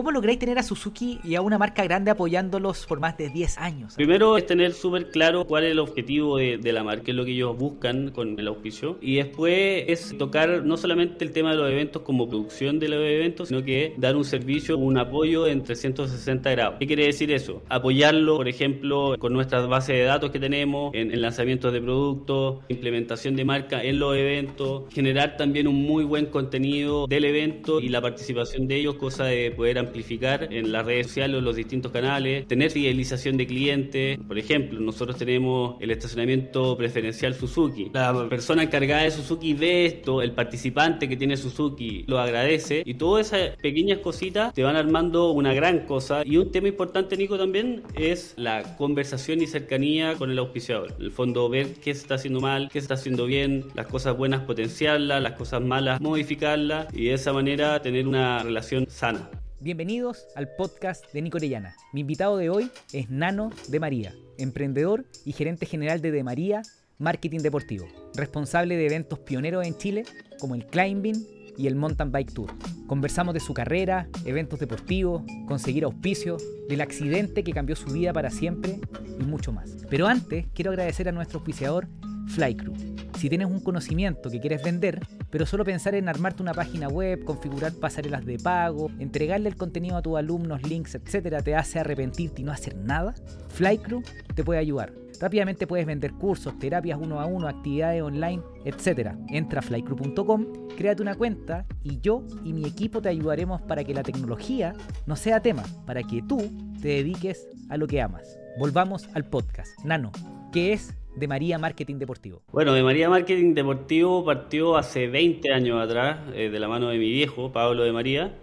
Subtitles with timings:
[0.00, 3.58] ¿Cómo lográis tener a Suzuki y a una marca grande apoyándolos por más de 10
[3.58, 3.94] años?
[3.96, 7.32] Primero es tener súper claro cuál es el objetivo de, la marca, es lo que
[7.32, 8.96] ellos buscan con el auspicio.
[9.02, 12.98] Y después es tocar no solamente el tema de los eventos como producción de los
[12.98, 16.76] eventos, sino que dar un servicio, un apoyo en 360 grados.
[16.78, 17.62] ¿Qué quiere decir eso?
[17.68, 22.60] Apoyarlo, por ejemplo, con nuestras bases de datos que tenemos, en, en lanzamientos de productos,
[22.68, 27.90] implementación de marca en los eventos, generar también un muy buen contenido del evento y
[27.90, 31.92] la participación de ellos, cosa de poder amplificar en las redes sociales o los distintos
[31.92, 34.18] canales, tener fidelización de clientes.
[34.26, 37.90] Por ejemplo, nosotros tenemos el estacionamiento preferencial Suzuki.
[37.92, 42.94] La persona encargada de Suzuki ve esto, el participante que tiene Suzuki lo agradece y
[42.94, 46.22] todas esas pequeñas cositas te van armando una gran cosa.
[46.24, 50.94] Y un tema importante, Nico, también es la conversación y cercanía con el auspiciador.
[50.98, 53.86] En el fondo, ver qué se está haciendo mal, qué se está haciendo bien, las
[53.86, 59.30] cosas buenas potenciarlas, las cosas malas modificarlas y de esa manera tener una relación sana.
[59.62, 61.76] Bienvenidos al podcast de Nico Orellana.
[61.92, 66.62] Mi invitado de hoy es Nano de María, emprendedor y gerente general de De María
[66.96, 70.04] Marketing Deportivo, responsable de eventos pioneros en Chile
[70.38, 71.26] como el Climbing
[71.58, 72.50] y el Mountain Bike Tour.
[72.86, 78.30] Conversamos de su carrera, eventos deportivos, conseguir auspicios, del accidente que cambió su vida para
[78.30, 78.80] siempre
[79.18, 79.76] y mucho más.
[79.90, 81.86] Pero antes quiero agradecer a nuestro auspiciador
[82.30, 82.74] Flycrew.
[83.18, 85.00] Si tienes un conocimiento que quieres vender,
[85.30, 89.96] pero solo pensar en armarte una página web, configurar pasarelas de pago, entregarle el contenido
[89.96, 93.14] a tus alumnos, links, etcétera, te hace arrepentirte y no hacer nada,
[93.48, 94.02] Flycrew
[94.34, 94.92] te puede ayudar.
[95.20, 99.10] Rápidamente puedes vender cursos, terapias uno a uno, actividades online, etc.
[99.28, 100.46] Entra a flycrew.com,
[100.78, 104.72] créate una cuenta y yo y mi equipo te ayudaremos para que la tecnología
[105.04, 106.38] no sea tema, para que tú
[106.80, 108.38] te dediques a lo que amas.
[108.58, 109.68] Volvamos al podcast.
[109.84, 110.10] Nano,
[110.52, 112.42] ¿qué es de María Marketing Deportivo?
[112.52, 116.98] Bueno, de María Marketing Deportivo partió hace 20 años atrás, eh, de la mano de
[116.98, 118.34] mi viejo, Pablo de María.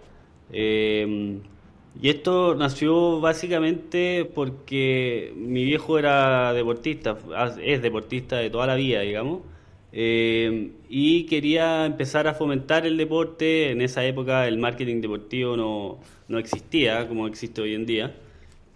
[0.52, 1.40] Eh,
[2.00, 7.18] y esto nació básicamente porque mi viejo era deportista,
[7.62, 9.40] es deportista de toda la vida, digamos,
[9.92, 13.70] eh, y quería empezar a fomentar el deporte.
[13.72, 15.98] En esa época el marketing deportivo no,
[16.28, 18.14] no existía como existe hoy en día.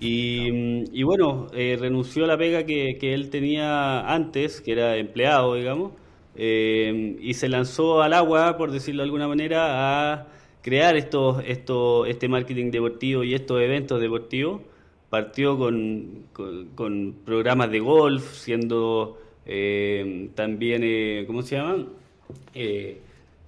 [0.04, 5.54] Y, bueno, eh, renunció a la pega que, que, él tenía antes, que era empleado,
[5.54, 5.92] digamos,
[6.34, 10.26] eh, y se lanzó al agua, por decirlo de alguna manera, a
[10.62, 14.62] crear estos, esto, este marketing deportivo y estos eventos deportivos.
[15.10, 16.24] Partió con,
[16.74, 21.88] con, programas de golf, siendo eh, también, eh, ¿cómo se llaman?
[22.54, 23.00] Eh,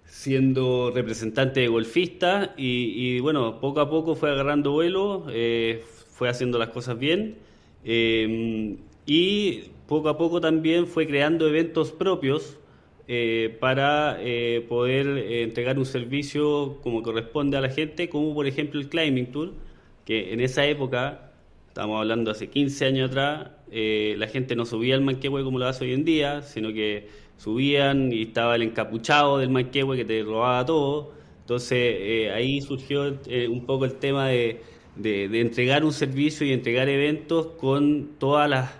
[0.05, 5.27] siendo representante de golfista y, bueno, poco a poco fue agarrando vuelo,
[6.15, 7.37] fue haciendo las cosas bien
[9.07, 12.59] y poco a poco también fue creando eventos propios
[13.07, 18.47] eh, para eh, poder eh, entregar un servicio como corresponde a la gente, como por
[18.47, 19.53] ejemplo el Climbing Tour,
[20.07, 21.33] que en esa época,
[21.69, 25.85] estamos hablando hace 15 años atrás, la gente no subía al Manquehue como lo hace
[25.85, 30.65] hoy en día, sino que subían y estaba el encapuchado del Manquehue que te robaba
[30.65, 31.13] todo.
[31.41, 33.19] Entonces ahí surgió
[33.51, 34.61] un poco el tema de,
[34.97, 38.71] de entregar un servicio y entregar eventos con todas las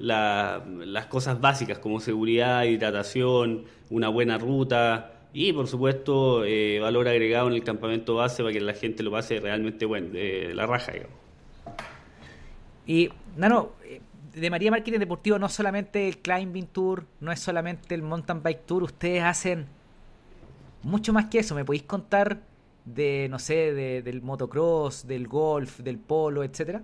[0.00, 7.48] las cosas básicas como seguridad, hidratación, una buena ruta y por supuesto eh, valor agregado
[7.48, 10.92] en el campamento base para que la gente lo pase realmente bueno, de la raja.
[10.92, 11.16] Digamos.
[12.86, 14.00] Y Nano, eh,
[14.34, 18.66] de María Marketing Deportivo no solamente el Climbing Tour, no es solamente el Mountain Bike
[18.66, 19.66] Tour, ustedes hacen
[20.82, 21.54] mucho más que eso.
[21.54, 22.40] ¿Me podéis contar
[22.84, 26.82] de, no sé, del motocross, del golf, del polo, etcétera?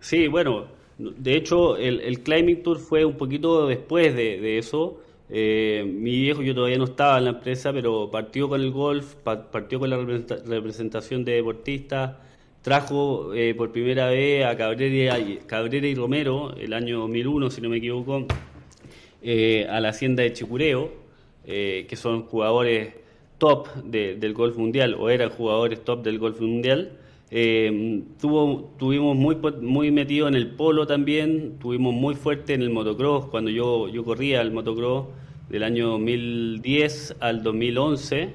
[0.00, 0.66] Sí, bueno,
[0.98, 5.00] de hecho, el, Climbing Tour fue un poquito después de, eso.
[5.30, 9.14] Eh, mi viejo, yo todavía no estaba en la empresa, pero partió con el golf,
[9.14, 12.16] partió con la representación de deportistas,
[12.62, 17.68] trajo eh, por primera vez a Cabrera, Cabrera y Romero, el año 2001, si no
[17.68, 18.26] me equivoco,
[19.22, 20.92] eh, a la hacienda de Chicureo,
[21.44, 22.94] que son jugadores
[23.44, 26.92] top del golf mundial, o eran jugadores top del golf mundial.
[27.30, 32.70] Eh, tuvo, tuvimos muy, muy metido en el polo también, tuvimos muy fuerte en el
[32.70, 35.08] motocross, cuando yo, yo corría el motocross
[35.50, 38.30] del año 2010 al 2011,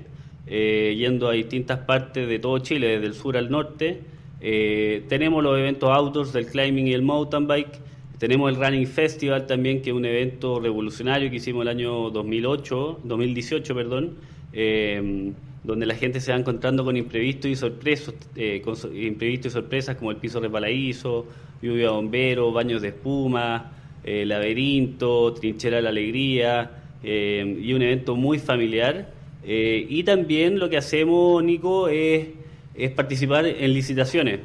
[0.46, 4.02] eh, yendo a distintas partes de todo Chile, desde el sur al norte.
[4.42, 7.80] Eh, tenemos los eventos outdoors del climbing y el mountain bike.
[8.20, 13.00] Tenemos el Running Festival también, que es un evento revolucionario que hicimos el año 2008,
[13.06, 14.18] 2018, perdón.
[14.54, 18.62] Eh, donde la gente se va encontrando con imprevistos y sorpresas, eh,
[18.92, 21.26] y sorpresas como el piso resbaladizo,
[21.62, 23.72] lluvia bombero, baños de espuma,
[24.04, 26.72] eh, laberinto, trinchera de la alegría,
[27.04, 29.18] eh, y un evento muy familiar.
[29.42, 32.28] y también lo que hacemos, Nico, es
[32.76, 34.40] es participar en licitaciones.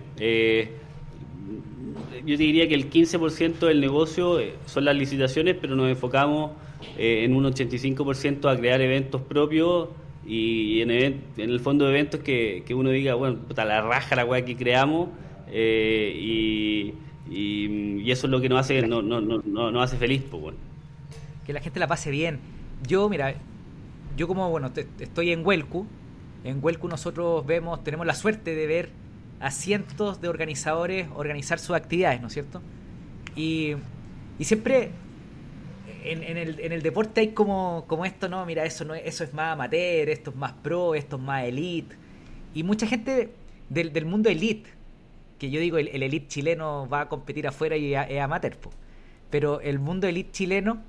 [2.25, 6.53] Eh, yo diría que el 15% del negocio eh, son las licitaciones, pero nos enfocamos
[6.99, 9.89] eh, en un 85% a crear eventos propios
[10.27, 14.25] y en, el fondo de eventos que, que uno diga, bueno, puta, la raja la
[14.25, 15.11] weá que creamos
[15.53, 16.95] y,
[17.31, 20.23] y, eso es lo que nos hace, no, no, no, no hace feliz.
[20.31, 20.59] Pues, bueno.
[21.47, 22.41] Que la gente la pase bien.
[22.87, 23.35] Yo, mira,
[24.17, 25.87] yo como, bueno, estoy en Huelcu,
[26.45, 28.91] en Huelcu nosotros vemos, tenemos la suerte de ver
[29.41, 32.63] a cientos de organizadores organizar sus actividades, ¿no es cierto?
[33.37, 33.75] Y,
[34.39, 34.91] y siempre
[36.05, 39.25] en, en, el, en, el, deporte hay como, como esto, no, mira, eso, no, eso
[39.25, 41.97] es más amateur, esto es más pro, esto es más elite.
[42.55, 43.31] Y mucha gente
[43.69, 44.71] del, del mundo elite,
[45.39, 48.57] que yo digo, el, el, elite chileno va a competir afuera y es amateur,
[49.31, 50.83] pero el mundo elite chileno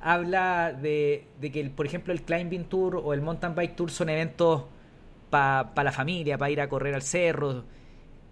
[0.00, 4.08] habla de, de, que, por ejemplo, el Climbing Tour o el Mountain Bike Tour son
[4.08, 4.64] eventos
[5.30, 7.64] para pa la familia, para ir a correr al cerro,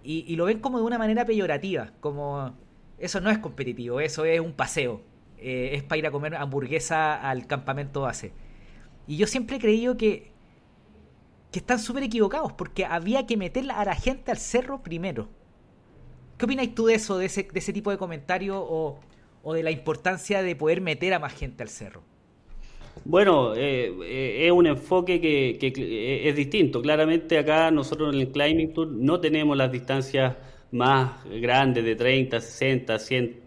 [0.03, 2.55] y, y, lo ven como de una manera peyorativa, como
[2.99, 5.03] eso no es competitivo, eso es un paseo,
[5.39, 8.33] eh, es para ir a comer hamburguesa al campamento base.
[9.07, 10.33] Y yo siempre he creído que,
[11.51, 15.29] que están súper equivocados, porque había que meter a la gente al cerro primero.
[16.39, 19.01] ¿Qué opinas tú de eso, de ese, de ese tipo de comentario o,
[19.43, 22.03] o de la importancia de poder meter a más gente al cerro?
[23.05, 26.83] Bueno, eh, eh, es un enfoque que, que, es distinto.
[26.83, 30.37] Claramente acá nosotros en el Climbing Tour no tenemos las distancias
[30.73, 33.41] más grandes de 30, 60, 100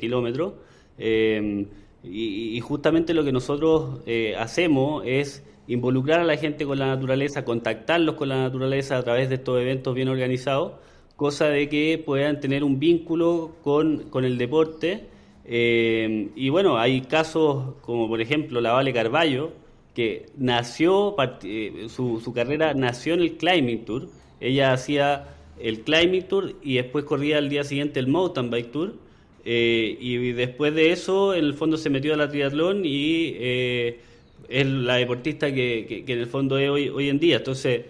[0.00, 0.54] kilómetros.
[0.98, 1.66] Eh,
[2.02, 6.86] y, y, justamente lo que nosotros eh, hacemos es involucrar a la gente con la
[6.86, 10.74] naturaleza, contactarlos con la naturaleza a través de estos eventos bien organizados,
[11.16, 15.08] cosa de que puedan tener un vínculo con el deporte
[15.48, 19.52] eh, y bueno, hay casos como por ejemplo la Vale Carballo,
[19.96, 24.08] que nació, eh, su, su, carrera nació en el Climbing Tour.
[24.40, 25.28] Ella hacía
[25.58, 28.94] el Climbing Tour y después corría al día siguiente el Mountain Bike Tour.
[29.46, 34.00] Eh, y después de eso, en el fondo se metió a la triatlón y eh,
[34.50, 37.36] es la deportista que, que, en el fondo es hoy, hoy en día.
[37.36, 37.86] Entonces,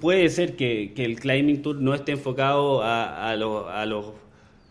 [0.00, 4.06] puede ser que, que, el Climbing Tour no esté enfocado a, a, los, a los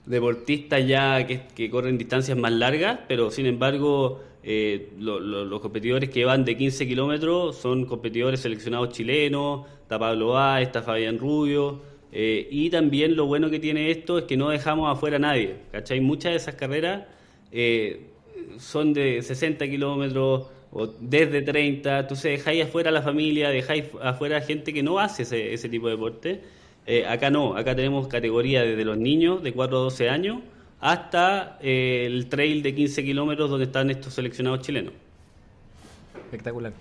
[0.06, 6.10] deportistas ya que, corren distancias más largas, pero sin embargo eh, lo, lo, los competidores
[6.10, 11.82] que van de 15 kilómetros son competidores seleccionados chilenos, está Pablo A, está Fabián Rubio,
[12.12, 15.56] eh, y también lo bueno que tiene esto es que no dejamos afuera a nadie,
[15.72, 16.00] ¿cachai?
[16.00, 17.06] Muchas de esas carreras
[17.52, 18.08] eh,
[18.60, 24.38] son de 60 kilómetros o desde 30, entonces dejáis afuera a la familia, dejáis afuera
[24.38, 26.42] a gente que no hace ese, ese tipo de deporte
[26.86, 30.40] eh, acá no, acá tenemos categoría desde los niños de 4 a 12 años
[30.82, 34.94] hasta eh, el trail de 15 kilómetros donde están estos seleccionados chilenos.
[36.26, 36.74] Espectacular.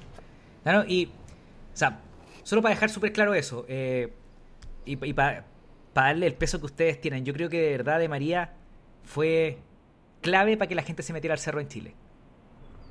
[0.64, 1.10] Claro, y, o
[1.76, 2.00] sea,
[2.43, 4.12] solo para dejar súper claro eso, eh,
[4.84, 5.44] y, para
[5.93, 8.55] pa darle el peso que ustedes tienen, yo creo que de verdad de María
[9.05, 9.58] fue
[10.20, 11.94] clave para que la gente se metiera al cerro en Chile.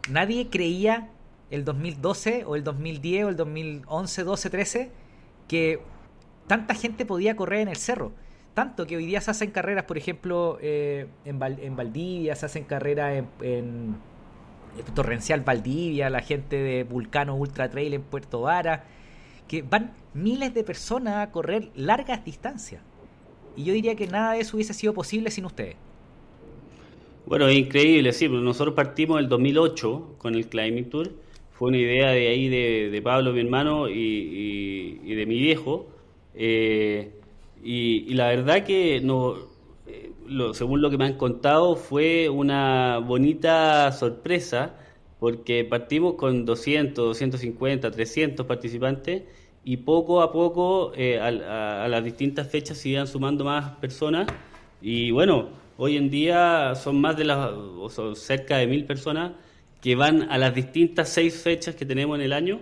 [0.10, 1.10] Nadie creía
[1.50, 4.92] el 2012 o el 2010 o el 2011, 12, 13
[5.48, 5.80] que
[6.52, 8.12] tanta gente podía correr en el cerro.
[8.54, 12.46] Tanto que hoy día se hacen carreras, por ejemplo, eh, en, Val, en, Valdivia, se
[12.46, 13.96] hacen carreras en, en,
[14.78, 18.84] en, Torrencial Valdivia, la gente de Vulcano Ultra Trail en Puerto Vara,
[19.48, 22.82] que van miles de personas a correr largas distancias.
[23.56, 25.78] Y yo diría que nada de eso hubiese sido posible sin ustedes.
[27.28, 31.14] Bueno, es increíble, sí, nosotros partimos el 2008 con el Climbing Tour,
[31.54, 35.88] fue una idea de ahí de, Pablo, mi hermano, y de mi viejo,
[36.36, 37.14] eh,
[37.64, 39.36] y, la verdad que no,
[39.88, 44.76] eh, lo, según lo que me han contado fue una bonita sorpresa
[45.20, 49.24] porque partimos con 200, 250, 300 participantes
[49.64, 53.76] y poco a poco eh, a, a, a, las distintas fechas se iban sumando más
[53.78, 54.28] personas.
[54.82, 59.34] Y bueno, hoy en día son más de las, o son cerca de mil personas
[59.82, 62.62] que van a las distintas seis fechas que tenemos en el año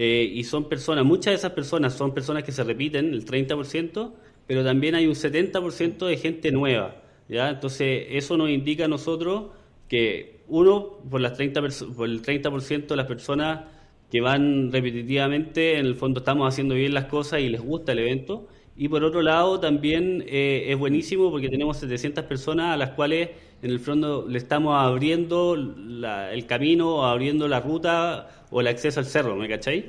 [0.00, 4.12] eh, y son personas, muchas de esas personas son personas que se repiten, el 30%,
[4.46, 7.02] pero también hay un 70% de gente nueva.
[7.28, 7.50] ¿ya?
[7.50, 9.46] Entonces, eso nos indica a nosotros
[9.88, 11.60] que, uno, por, las 30
[11.96, 13.64] por el 30% de las personas
[14.08, 17.98] que van repetitivamente, en el fondo estamos haciendo bien las cosas y les gusta el
[17.98, 18.46] evento.
[18.76, 23.30] Y por otro lado, también eh, es buenísimo porque tenemos 700 personas a las cuales
[23.62, 29.06] en el fondo le estamos abriendo el camino, abriendo la ruta o el acceso al
[29.06, 29.84] cerro, ¿me cacháis?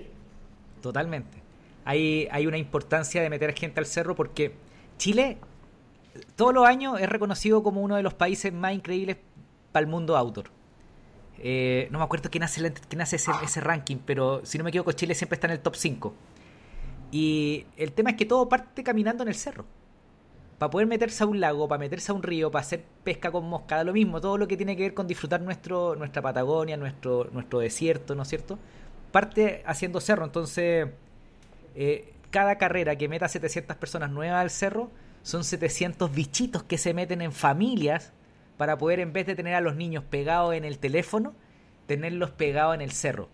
[0.82, 1.38] Totalmente.
[1.86, 4.54] Hay, hay una importancia de meter gente al cerro porque
[4.98, 5.38] Chile
[6.36, 9.18] todos los años es reconocido como uno de los países más increíbles
[9.72, 10.48] para el mundo outdoor.
[11.38, 14.72] Eh, no me acuerdo quién hace, quién hace ese, ese, ranking, pero si no me
[14.72, 16.14] equivoco, Chile siempre está en el top 5.
[17.12, 19.66] Y el tema es que todo parte caminando en el cerro.
[20.60, 23.46] Para poder meterse a un lago, para meterse a un río, para hacer pesca con
[23.46, 27.30] mosca, lo mismo, todo lo que tiene que ver con disfrutar nuestro, nuestra Patagonia, nuestro,
[27.32, 28.60] nuestro desierto, ¿no es cierto?
[29.14, 30.90] Parte haciendo cerro, entonces
[31.76, 34.92] eh, cada carrera que meta 700 personas nuevas al cerro
[35.24, 38.12] son 700 bichitos que se meten en familias
[38.58, 41.36] para poder en vez de tener a los niños pegados en el teléfono,
[41.88, 43.30] tenerlos pegados en el cerro.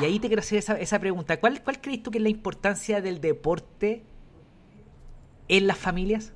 [0.00, 1.38] Y ahí te quiero hacer esa, esa pregunta.
[1.38, 4.02] ¿Cuál, ¿Cuál crees tú que es la importancia del deporte
[5.46, 6.32] en las familias?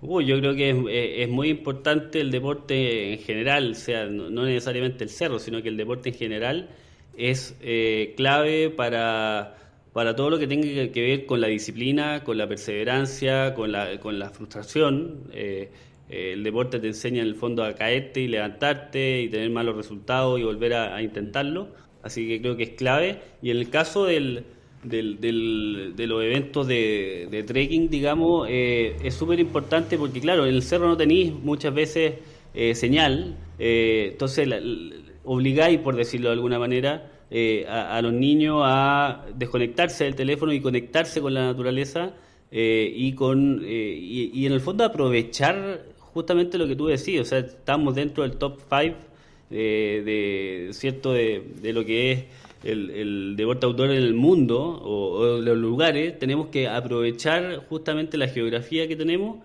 [0.00, 4.06] Uy, yo creo que es, eh, es, muy importante el deporte en general, o sea,
[4.06, 6.68] no, necesariamente el cerro, sino que el deporte en general
[7.16, 9.56] es eh, clave para,
[9.92, 13.98] para todo lo que tenga que ver con la disciplina, con la perseverancia, con la,
[13.98, 15.24] con la frustración.
[15.32, 15.70] Eh,
[16.08, 19.76] eh, el deporte te enseña en el fondo a caerte y levantarte y tener malos
[19.76, 21.68] resultados y volver a intentarlo.
[22.02, 23.20] Así que creo que es clave.
[23.42, 24.44] Y en el caso del,
[24.82, 30.46] del, del, de los eventos de, de trekking, digamos, eh, es súper importante porque, claro,
[30.46, 32.14] en el cerro no tenéis muchas veces
[32.54, 33.36] eh, señal.
[33.58, 34.60] Eh, entonces, la,
[35.24, 37.12] obligáis, por decirlo de alguna manera,
[37.68, 42.12] a, a, los niños a desconectarse del teléfono y conectarse con la naturaleza.
[42.50, 47.94] y con y, en el fondo aprovechar justamente lo que tú decís, o sea, estamos
[47.94, 48.96] dentro del top 5
[49.50, 52.24] de, de, cierto de, de, lo que es
[52.64, 58.16] el, el, deporte outdoor en el mundo o, o, los lugares, tenemos que aprovechar justamente
[58.18, 59.38] la geografía que tenemos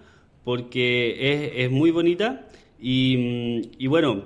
[0.43, 2.47] porque es, es muy bonita
[2.79, 4.23] y, y bueno,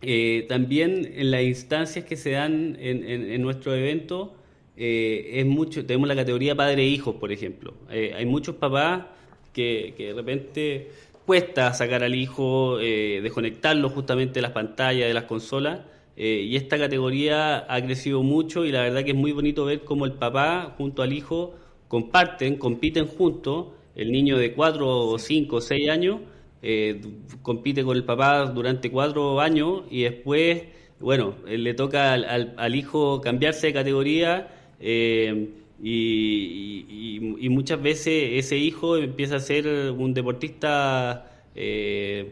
[0.00, 4.34] eh, también en las instancias que se dan en, en, en nuestro evento
[4.76, 7.74] eh, es mucho, tenemos la categoría padre-hijos, por ejemplo.
[7.90, 9.04] Eh, hay muchos papás
[9.52, 10.90] que, que de repente
[11.26, 15.80] cuesta sacar al hijo, desconectarlo justamente de las pantallas, de las consolas.
[16.16, 19.82] Eh, y esta categoría ha crecido mucho y la verdad que es muy bonito ver
[19.84, 21.54] cómo el papá junto al hijo
[21.88, 23.68] comparten, compiten juntos.
[23.94, 26.20] El niño de 4, 5, 6 años
[26.62, 27.00] eh,
[27.42, 30.62] compite con el papá durante 4 años y después,
[31.00, 34.48] bueno, le toca al, al, al hijo cambiarse de categoría.
[34.80, 35.48] Eh,
[35.82, 41.26] y, y, y, muchas veces ese hijo empieza a ser un deportista
[41.56, 42.30] eh,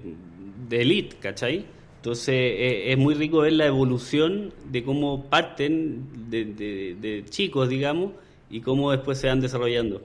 [0.69, 1.65] de élite, ¿cachai?
[2.01, 8.13] Entonces eh, es muy rico ver la evolución de cómo parten de, chicos, digamos,
[8.49, 10.01] y cómo después se van desarrollando.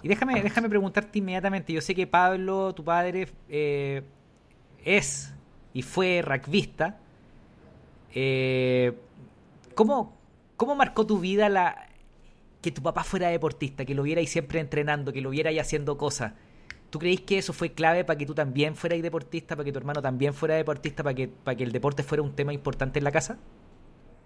[0.00, 4.02] Y déjame, déjame preguntarte inmediatamente, yo sé que Pablo, tu padre, eh,
[4.84, 5.34] es
[5.74, 7.00] y fue rugbyista.
[8.14, 8.92] Eh,
[9.74, 10.16] ¿Cómo,
[10.56, 11.88] ¿Cómo marcó tu vida la
[12.60, 16.34] que tu papá fuera deportista, que lo vierais siempre entrenando, que lo vierais haciendo cosas?
[16.92, 19.78] ¿Tú creís que eso fue clave para que tú también fueras deportista, para que tu
[19.78, 23.04] hermano también fuera deportista, para que, para que el deporte fuera un tema importante en
[23.04, 23.38] la casa?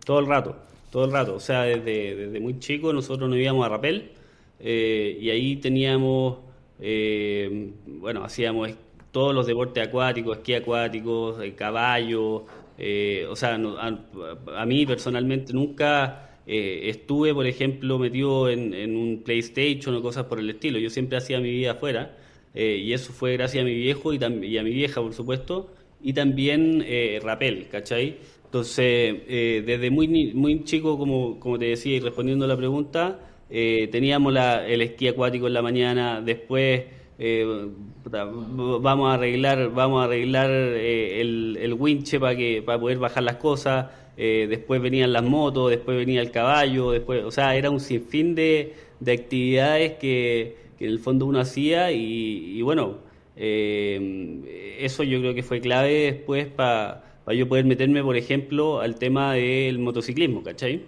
[0.05, 0.57] Todo el rato,
[0.91, 1.37] todo el rato.
[1.37, 4.11] O sea, desde, desde muy chico nosotros nos íbamos a Rapel
[4.59, 6.39] eh, y ahí teníamos,
[6.81, 8.73] eh, bueno, hacíamos
[9.13, 12.47] todos los deportes acuáticos, esquí acuático, caballo.
[12.79, 18.97] Eh, o sea, a, a, mí personalmente nunca eh, estuve, por ejemplo, metido en, en,
[18.97, 20.81] un PlayStation o cosas por el estilo.
[20.81, 22.26] Yo siempre hacía mi vida afuera
[22.57, 25.71] eh, y eso fue gracias a mi viejo y, y, a mi vieja, por supuesto,
[26.03, 28.17] y también eh, rapel, ¿cachai?
[28.45, 33.21] Entonces, eh, desde muy, muy chico, como, como te decía, y respondiendo a la pregunta,
[33.51, 36.85] eh, teníamos la, el esquí acuático en la mañana, después
[38.11, 43.37] vamos a arreglar, vamos a arreglar el, el winche para que para poder bajar las
[43.37, 43.87] cosas
[44.17, 48.35] eh, después venían las motos, después venía el caballo, después, o sea, era un sinfín
[48.35, 52.99] de, de actividades que, que, en el fondo uno hacía y, bueno,
[53.37, 58.81] eh, eso yo creo que fue clave después para pa yo poder meterme, por ejemplo,
[58.81, 60.85] al tema del motociclismo, ¿cachai?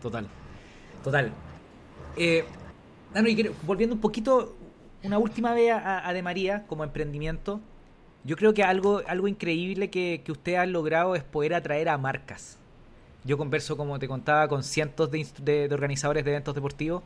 [0.00, 0.28] Total,
[1.02, 1.32] total.
[2.16, 2.44] Eh,
[3.62, 4.54] volviendo un poquito,
[5.02, 7.60] una última vez a, De María como emprendimiento,
[8.24, 11.98] yo creo que algo, algo increíble que, que usted ha logrado es poder atraer a
[11.98, 12.58] marcas.
[13.24, 17.02] Yo converso, como te contaba, con cientos de, organizadores de eventos deportivos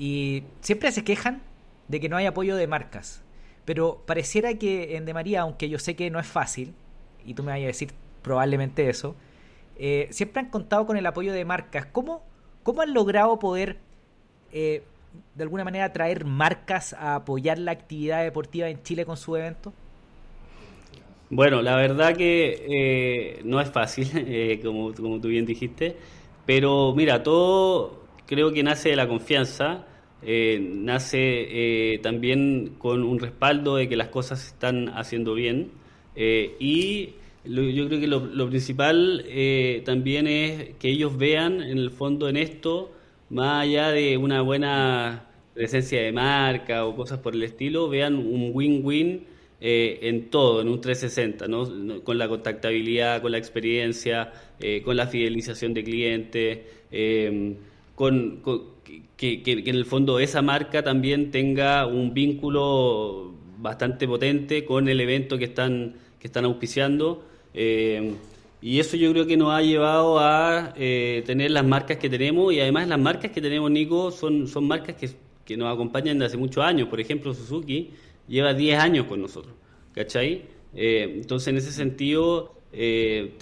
[0.00, 1.42] y siempre se quejan
[1.88, 3.22] de que no hay apoyo de marcas.
[3.66, 6.72] Pero pareciera que en De María, aunque yo sé que no es fácil,
[7.26, 7.90] y tú me vayas a decir
[8.22, 9.14] probablemente eso,
[9.76, 11.84] eh, siempre han contado con el apoyo de marcas.
[11.84, 12.22] ¿Cómo,
[12.62, 13.76] cómo han logrado poder,
[14.52, 14.84] eh,
[15.34, 19.74] de alguna manera, atraer marcas a apoyar la actividad deportiva en Chile con su evento?
[21.28, 24.08] Bueno, la verdad que eh, no es fácil,
[24.64, 25.94] como, tú bien dijiste,
[26.46, 29.84] pero mira, todo creo que nace de la confianza,
[30.22, 35.70] eh, nace también con un respaldo de que las cosas se están haciendo bien
[36.24, 42.28] y yo creo que lo, principal eh, también es que ellos vean en el fondo
[42.28, 42.92] en esto,
[43.30, 48.50] más allá de una buena presencia de marca o cosas por el estilo, vean un
[48.52, 49.24] win-win
[49.60, 52.02] eh, en todo, en un 360, ¿no?
[52.04, 56.58] con la contactabilidad, con la experiencia, eh, con la fidelización de clientes,
[57.94, 58.40] con,
[59.16, 65.38] que, en el fondo esa marca también tenga un vínculo bastante potente con el evento
[65.38, 67.24] que están, que están auspiciando.
[67.52, 68.14] Em,
[68.62, 72.52] y eso yo creo que nos ha llevado a eh, tener las marcas que tenemos
[72.52, 75.10] y además las marcas que tenemos, Nico, son, son marcas que,
[75.44, 76.88] que nos acompañan desde hace muchos años.
[76.88, 77.90] Por ejemplo, Suzuki
[78.28, 79.54] lleva 10 años con nosotros,
[79.94, 80.42] ¿cachai?
[80.74, 83.34] Eh, entonces, en ese sentido, eh,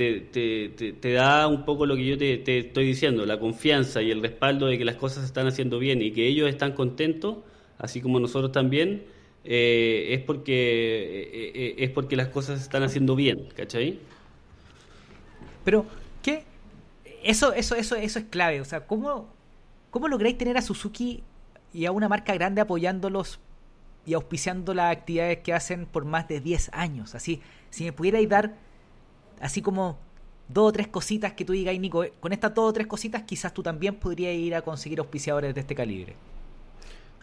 [1.00, 4.66] te, da un poco lo que yo te, estoy diciendo, la confianza y el respaldo
[4.66, 7.38] de que las cosas se están haciendo bien y que ellos están contentos,
[7.78, 9.04] así como nosotros también,
[9.44, 13.98] eh, es, porque, es porque las cosas se están haciendo bien, ¿cachai?
[15.64, 15.86] Pero,
[16.22, 16.44] ¿qué?
[17.22, 19.32] Eso, eso, eso, eso es clave, o sea, ¿cómo,
[19.90, 21.22] cómo lográis tener a Suzuki
[21.72, 23.40] y a una marca grande apoyándolos
[24.06, 27.14] y auspiciando las actividades que hacen por más de 10 años.
[27.14, 28.54] Así, si me pudierais dar
[29.40, 29.98] así como
[30.48, 33.22] dos o tres cositas que tú digas, Nico, eh, con estas dos o tres cositas
[33.22, 36.14] quizás tú también podrías ir a conseguir auspiciadores de este calibre.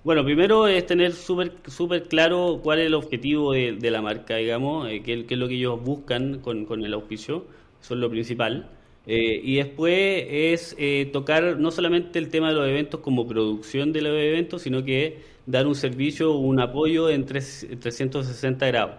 [0.04, 4.88] Bueno, primero es tener súper super claro cuál es el objetivo de, la marca, digamos,
[4.88, 7.46] eh, qué, es lo que ellos buscan con, con el auspicio,
[7.82, 8.70] eso es lo principal.
[9.08, 13.94] Eh, y después es eh, tocar no solamente el tema de los eventos como producción
[13.94, 18.96] de los eventos, sino que dar un servicio, un apoyo en, 360 grados.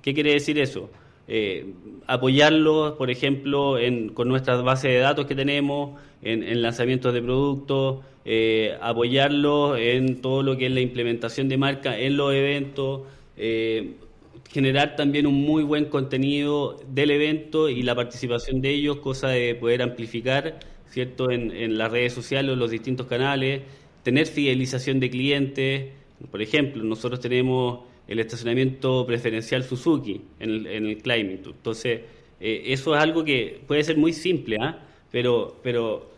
[0.00, 0.90] ¿Qué quiere decir eso?
[1.28, 1.66] Eh,
[2.06, 3.76] apoyarlos, por ejemplo,
[4.14, 10.42] con nuestras bases de datos que tenemos, en, lanzamientos de productos, eh, apoyarlos en todo
[10.42, 13.02] lo que es la implementación de marca en los eventos,
[14.50, 19.54] generar también un muy buen contenido del evento y la participación de ellos, cosa de
[19.54, 23.62] poder amplificar, ¿cierto?, en, las redes sociales o los distintos canales,
[24.02, 25.92] tener fidelización de clientes.
[26.30, 32.00] Por ejemplo, nosotros tenemos el estacionamiento preferencial Suzuki en el, en el Climbing Entonces,
[32.40, 34.78] eh, eso es algo que puede ser muy simple, ¿ah?
[35.10, 36.10] pero, pero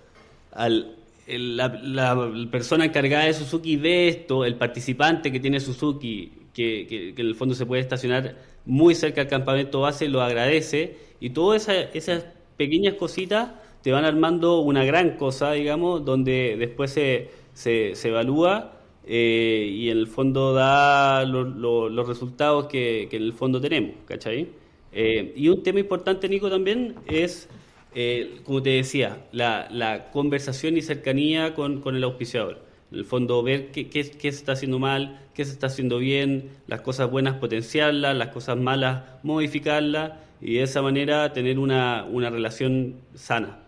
[0.53, 7.27] al, la, persona encargada de Suzuki ve esto, el participante que tiene Suzuki que, en
[7.27, 12.25] el fondo se puede estacionar muy cerca del campamento base, lo agradece y todas esas,
[12.57, 18.80] pequeñas cositas te van armando una gran cosa, digamos, donde después se, se, evalúa
[19.12, 24.49] eh, y en el fondo da los resultados que, en el fondo tenemos, ¿cachai?
[24.92, 27.49] Eh, y un tema importante, Nico, también es,
[27.92, 33.05] eh, como te decía, la, la, conversación y cercanía con, con el auspiciador en el
[33.05, 37.11] fondo ver qué, qué, se está haciendo mal, qué se está haciendo bien, las cosas
[37.11, 43.59] buenas potenciarlas, las cosas malas modificarlas y de esa manera tener una, una relación sana.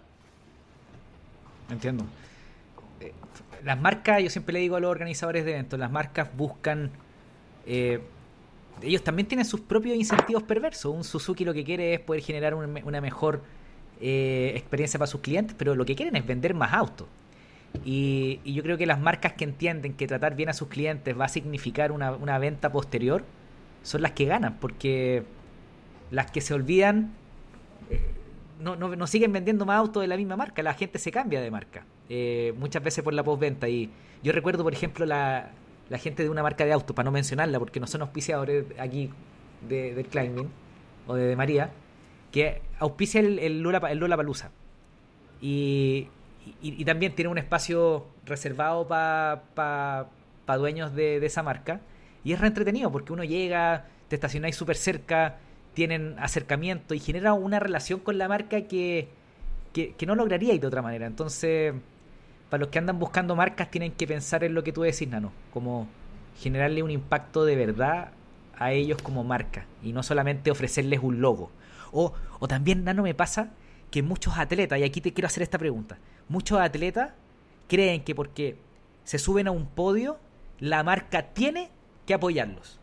[1.68, 2.04] Entiendo.
[3.64, 6.90] Las marcas, yo siempre le digo a los organizadores de eventos, las marcas buscan...
[7.66, 8.00] Eh,
[8.80, 10.92] ellos también tienen sus propios incentivos perversos.
[10.92, 13.42] Un Suzuki lo que quiere es poder generar una mejor
[14.04, 17.06] eh, experiencia para sus clientes, pero lo que quieren es vender más autos.
[17.84, 21.26] Y, yo creo que las marcas que entienden que tratar bien a sus clientes va
[21.26, 23.24] a significar una, una venta posterior
[23.84, 25.22] son las que ganan, porque
[26.10, 27.12] las que se olvidan
[27.90, 28.10] eh,
[28.60, 31.40] no, no, no, siguen vendiendo más autos de la misma marca, la gente se cambia
[31.40, 33.70] de marca, eh, muchas veces por la postventa.
[33.70, 33.90] Y
[34.22, 35.50] yo recuerdo, por ejemplo, la,
[35.88, 39.08] la gente de una marca de autos, para no mencionarla, porque no son auspiciadores aquí
[39.66, 40.50] de, del Climbing
[41.06, 41.70] o de, María,
[42.30, 44.50] que auspicia el, el, Lola, el Lola Palusa.
[45.40, 46.08] Y,
[46.60, 50.10] y, también tiene un espacio reservado para
[50.58, 51.80] dueños de, esa marca.
[52.24, 55.38] Y es re entretenido porque uno llega, te estacionáis súper cerca,
[55.72, 59.08] tienen acercamiento y genera una relación con la marca que,
[59.72, 61.06] que, que no lograríais de otra manera.
[61.06, 61.72] Entonces,
[62.52, 65.32] para los que andan buscando marcas, tienen que pensar en lo que tú decís, Nano,
[65.54, 65.88] como
[66.38, 68.10] generarle un impacto de verdad
[68.58, 71.50] a ellos como marca y no solamente ofrecerles un logo.
[71.92, 73.52] O, o también, Nano, me pasa
[73.90, 75.96] que muchos atletas, y aquí te quiero hacer esta pregunta,
[76.28, 77.12] muchos atletas
[77.68, 78.58] creen que porque
[79.04, 80.18] se suben a un podio,
[80.58, 81.70] la marca tiene
[82.04, 82.78] que apoyarlos,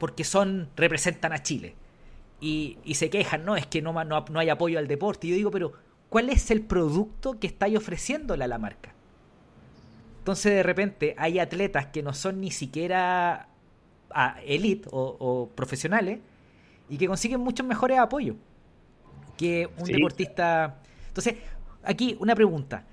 [0.00, 1.76] porque son, representan a Chile.
[2.40, 5.28] Y, se quejan, no, es que no, no, no, hay apoyo al deporte.
[5.28, 5.74] Y yo digo, pero
[6.10, 8.92] ¿cuál es el producto que estáis ofreciéndole a la marca?
[10.18, 13.48] Entonces de repente hay atletas que no son ni siquiera
[14.10, 16.18] a elite o, o profesionales
[16.90, 18.36] y que consiguen muchos mejores apoyos
[19.40, 20.76] que un deportista.
[21.08, 21.36] Entonces,
[21.82, 22.84] aquí una pregunta.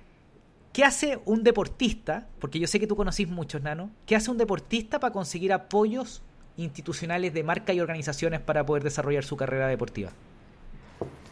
[0.71, 2.29] ¿Qué hace un deportista?
[2.39, 3.89] Porque yo sé que tú conocís muchos, Nano.
[4.05, 6.21] ¿Qué hace un deportista para conseguir apoyos
[6.55, 10.11] institucionales de marca y organizaciones para poder desarrollar su carrera deportiva?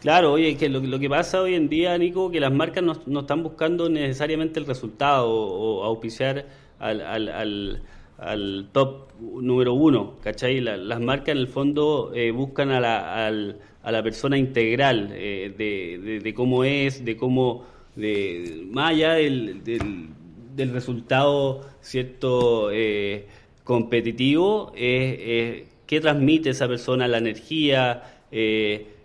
[0.00, 3.42] Claro, oye, que lo, que pasa hoy en día, Nico, que las marcas no, están
[3.42, 6.46] buscando necesariamente el resultado o, auspiciar
[6.78, 7.82] al, al,
[8.18, 10.60] al, top número uno, ¿cachai?
[10.60, 16.20] las marcas en el fondo eh, buscan a la, a la persona integral eh, de,
[16.20, 22.70] de, cómo es, de cómo, de, más allá del, del, resultado, ¿cierto?
[22.70, 23.26] Eh,
[23.64, 28.95] competitivo, es, qué transmite esa persona, la energía, eh,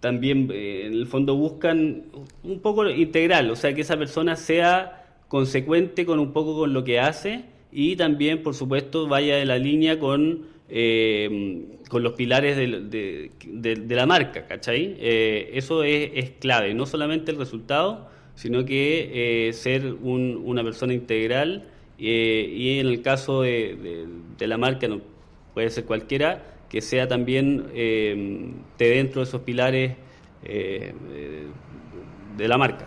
[0.00, 2.04] también eh, en el fondo buscan
[2.42, 6.84] un poco integral, o sea, que esa persona sea consecuente con un poco con lo
[6.84, 12.56] que hace y también, por supuesto, vaya de la línea con, em, con los pilares
[12.56, 13.30] de,
[13.88, 14.96] la marca, ¿cachai?
[14.98, 21.64] Eh, eso es, es, clave, no solamente el resultado, sino que ser una persona integral
[21.98, 24.06] y en el caso de,
[24.38, 25.00] la marca, no,
[25.52, 29.96] puede ser cualquiera, que sea también eh, de dentro de esos pilares
[30.42, 30.94] eh,
[32.36, 32.86] de la marca.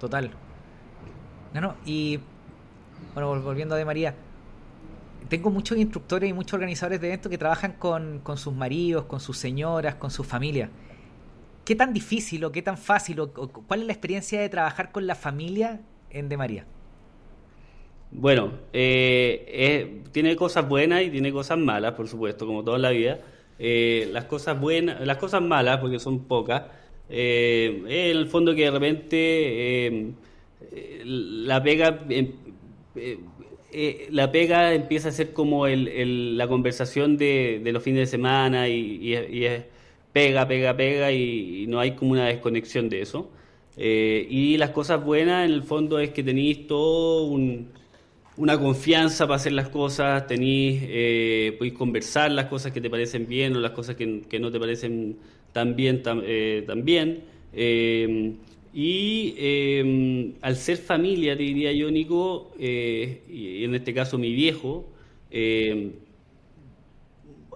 [0.00, 0.30] Total.
[1.52, 2.18] No, no, y
[3.14, 4.14] bueno, volviendo a de María,
[5.28, 9.20] tengo muchos instructores y muchos organizadores de eventos que trabajan con, con sus maridos, con
[9.20, 10.70] sus señoras, con sus familias.
[11.64, 15.06] ¿Qué tan difícil o qué tan fácil o, cuál es la experiencia de trabajar con
[15.06, 16.66] la familia en De María?
[18.14, 23.18] Bueno, eh, tiene cosas buenas y tiene cosas malas, por supuesto, como toda la vida.
[23.58, 26.62] Eh, las cosas buenas, las cosas malas, porque son pocas,
[27.10, 30.14] eh, en el fondo que de repente
[31.04, 32.04] la pega
[34.10, 39.64] la pega empieza a ser como la conversación de, los fines de semana y, es
[40.12, 43.30] pega, pega, pega y, no hay como una desconexión de eso.
[43.76, 47.83] y las cosas buenas en el fondo es que tenéis todo un
[48.36, 53.54] una confianza para hacer las cosas, tenéis, eh, conversar las cosas que te parecen bien
[53.56, 55.16] o las cosas que, no te parecen
[55.52, 57.22] tan bien eh, también.
[57.52, 58.34] Eh,
[58.74, 64.88] y eh, al ser familia, te diría yo, Nico, y en este caso mi viejo,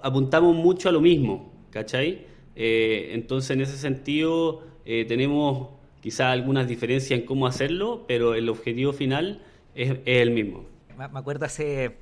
[0.00, 2.26] apuntamos mucho a lo mismo, ¿cachai?
[2.54, 5.68] entonces, en ese sentido, tenemos
[6.00, 9.42] quizás algunas diferencias en cómo hacerlo, pero el objetivo final
[9.74, 10.64] es, el mismo.
[10.98, 11.96] Me acuerdo hace,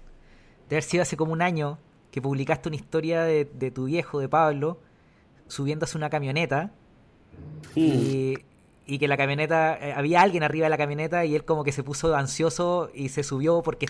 [0.69, 1.79] de haber sido hace como un año
[2.11, 4.81] que publicaste una historia de, tu viejo, de Pablo,
[5.49, 6.71] subiéndose una camioneta
[7.75, 8.39] y,
[8.87, 11.73] y, que la camioneta, eh, había alguien arriba de la camioneta y él como que
[11.73, 13.87] se puso ansioso y se subió porque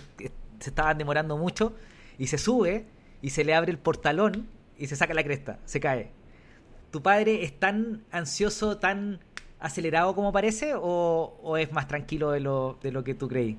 [0.58, 1.72] se estaban demorando mucho
[2.18, 2.86] y se sube
[3.22, 6.10] y se le abre el portalón y se saca la cresta, se cae.
[6.90, 9.20] ¿Tu padre es tan ansioso, tan
[9.60, 13.56] acelerado como parece o, o es más tranquilo de lo, de lo que tú creí?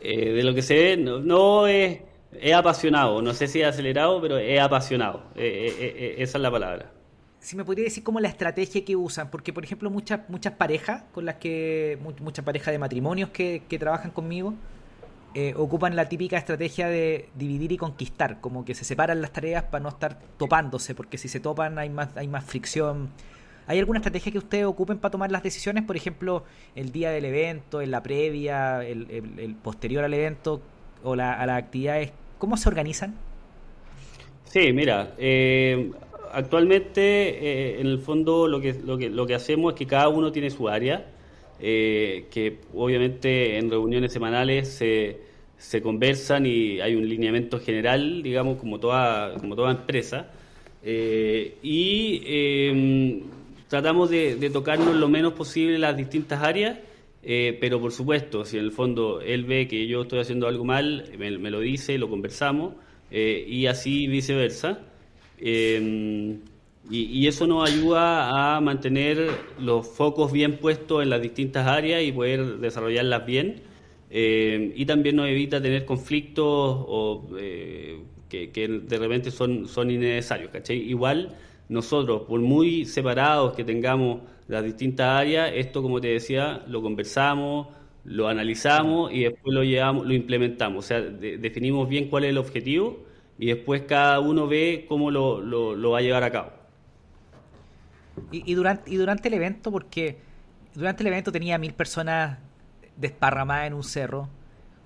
[0.00, 2.00] Eh, de lo que se ve, no, es,
[2.32, 3.22] es, apasionado.
[3.22, 5.24] No sé si es acelerado, pero es apasionado.
[5.34, 6.92] Eh, eh, esa es la palabra.
[7.40, 11.04] Si me podría decir cómo la estrategia que usan, porque por ejemplo muchas muchas parejas
[11.12, 14.54] con las que muchas parejas de matrimonios que, trabajan conmigo
[15.54, 19.84] ocupan la típica estrategia de dividir y conquistar, como que se separan las tareas para
[19.84, 23.10] no estar topándose, porque si se topan hay más hay más fricción
[23.68, 25.84] ¿Hay alguna estrategia que ustedes ocupen para tomar las decisiones?
[25.84, 26.42] Por ejemplo,
[26.74, 30.62] el día del evento, en la previa, el, posterior al evento
[31.04, 32.12] o a las actividades.
[32.38, 33.14] ¿Cómo se organizan?
[34.44, 35.92] Sí, mira, eh,
[36.32, 40.08] actualmente eh, en el fondo lo que, lo, que, lo que hacemos es que cada
[40.08, 41.04] uno tiene su área,
[41.60, 45.18] eh, que obviamente en reuniones semanales se,
[45.58, 50.30] se conversan y hay un lineamiento general, digamos, como toda, como toda empresa.
[50.82, 53.37] y em,
[53.68, 56.78] tratamos de, tocarnos lo menos posible las distintas áreas,
[57.22, 60.64] eh, pero por supuesto, si en el fondo él ve que yo estoy haciendo algo
[60.64, 62.74] mal, me, lo dice, lo conversamos,
[63.10, 64.80] eh, y así viceversa.
[65.38, 66.38] Eh,
[66.90, 72.12] y, eso nos ayuda a mantener los focos bien puestos en las distintas áreas y
[72.12, 73.62] poder desarrollarlas bien.
[74.10, 77.28] y también nos evita tener conflictos o,
[78.30, 80.50] que, que, de repente son, son innecesarios.
[80.50, 80.78] ¿cachai?
[80.78, 81.36] Igual
[81.68, 87.68] nosotros, por muy separados que tengamos las distintas áreas, esto, como te decía, lo conversamos,
[88.04, 90.84] lo analizamos y después lo llevamos, lo implementamos.
[90.84, 93.04] O sea, definimos bien cuál es el objetivo
[93.38, 96.52] y después cada uno ve cómo lo, lo, va a llevar a cabo.
[98.32, 100.18] Y, durante, y durante el evento, porque
[100.74, 102.38] durante el evento tenía mil personas
[102.96, 104.28] desparramadas en un cerro,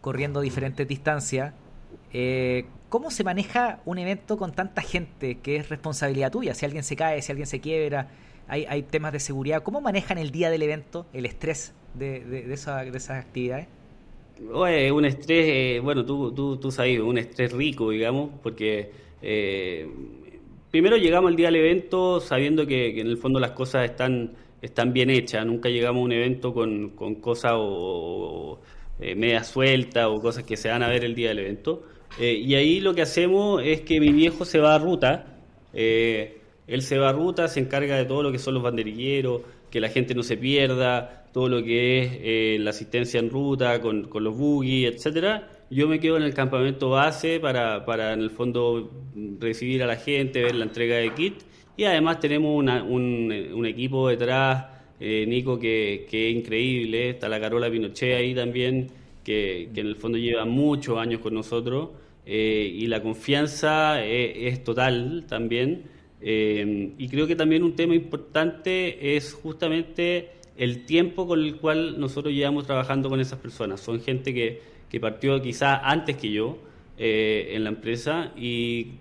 [0.00, 1.54] corriendo diferentes distancias.
[2.12, 6.54] Eh, ¿Cómo se maneja un evento con tanta gente que es responsabilidad tuya?
[6.54, 8.08] Si alguien se cae, si alguien se quiebra,
[8.48, 9.62] hay, temas de seguridad.
[9.62, 13.66] ¿Cómo manejan el día del evento, el estrés de, esas actividades?
[14.40, 18.90] un estrés, eh, bueno, tú, tú, tú sabes, un estrés rico, digamos, porque
[19.22, 19.88] eh,
[20.70, 25.10] primero llegamos al día del evento sabiendo que, en el fondo las cosas están, bien
[25.10, 28.58] hechas, nunca llegamos a un evento con cosas o,
[29.02, 31.82] eh, media suelta o cosas que se van a ver el día del evento.
[32.18, 35.26] Eh, y ahí lo que hacemos es que mi viejo se va a ruta,
[35.72, 39.42] eh, él se va a ruta, se encarga de todo lo que son los banderilleros,
[39.70, 43.80] que la gente no se pierda, todo lo que es eh, la asistencia en ruta
[43.80, 45.48] con, con los buggy, etcétera.
[45.70, 48.90] Yo me quedo en el campamento base para, para, en el fondo,
[49.40, 51.42] recibir a la gente, ver la entrega de kit.
[51.74, 54.66] Y además tenemos un, un, equipo detrás,
[55.02, 57.10] eh, Nico, que, que, es increíble.
[57.10, 58.88] Está la Carola Pinochet ahí también,
[59.24, 61.90] que, que en el fondo lleva muchos años con nosotros.
[62.24, 65.82] Eh, y la confianza es, es total también.
[66.20, 71.98] Eh, y creo que también un tema importante es justamente el tiempo con el cual
[71.98, 73.80] nosotros llevamos trabajando con esas personas.
[73.80, 76.58] Son gente que, que partió quizá antes que yo
[76.96, 78.92] eh, en la empresa y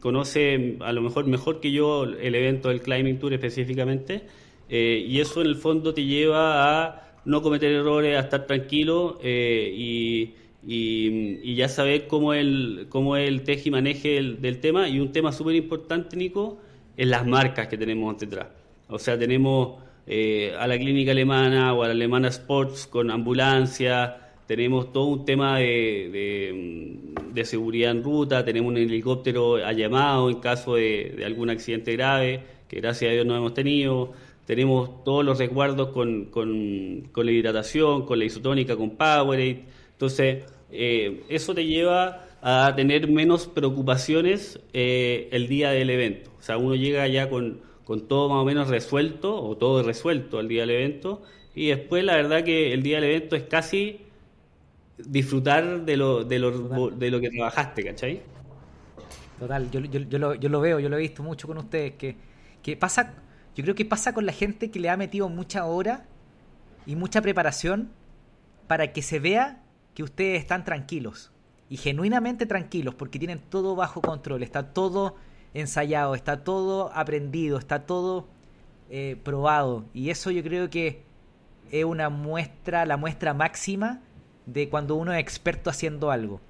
[0.00, 4.22] conoce a lo mejor mejor que yo el evento del Climbing Tour específicamente.
[4.68, 9.18] Eh, y eso en el fondo te lleva a no cometer errores, a estar tranquilo
[9.22, 14.88] y, y, ya saber cómo es el, cómo es el y maneje del tema.
[14.88, 16.58] Y un tema súper importante, Nico,
[16.96, 18.48] en las marcas que tenemos detrás.
[18.88, 24.18] O sea, tenemos eh, a la clínica alemana o a la alemana Sports con ambulancia,
[24.46, 30.38] tenemos todo un tema de, de, seguridad en ruta, tenemos un helicóptero a llamado en
[30.38, 34.12] caso de, algún accidente grave, que gracias a Dios no hemos tenido.
[34.46, 39.64] Tenemos todos los resguardos con, con, con la hidratación, con la isotónica, con Powerade.
[39.92, 46.30] Entonces, eh, eso te lleva a tener menos preocupaciones eh, el día del evento.
[46.38, 50.38] O sea, uno llega ya con, con todo más o menos resuelto o todo resuelto
[50.38, 51.22] al día del evento
[51.54, 54.00] y después la verdad que el día del evento es casi
[54.98, 58.22] disfrutar de lo, de lo, de lo que trabajaste, ¿cachai?
[59.38, 61.92] Total, yo, yo, yo, lo, yo lo veo, yo lo he visto mucho con ustedes,
[61.96, 62.16] que,
[62.62, 63.25] que pasa,
[63.56, 66.04] yo creo que pasa con la gente que le ha metido mucha hora
[66.84, 67.90] y mucha preparación
[68.66, 69.62] para que se vea
[69.94, 71.32] que ustedes están tranquilos
[71.70, 75.16] y genuinamente tranquilos porque tienen todo bajo control, está todo
[75.54, 78.28] ensayado, está todo aprendido, está todo
[78.90, 81.02] eh, probado y eso yo creo que
[81.70, 84.02] es una muestra, la muestra máxima
[84.44, 86.42] de cuando uno es experto haciendo algo.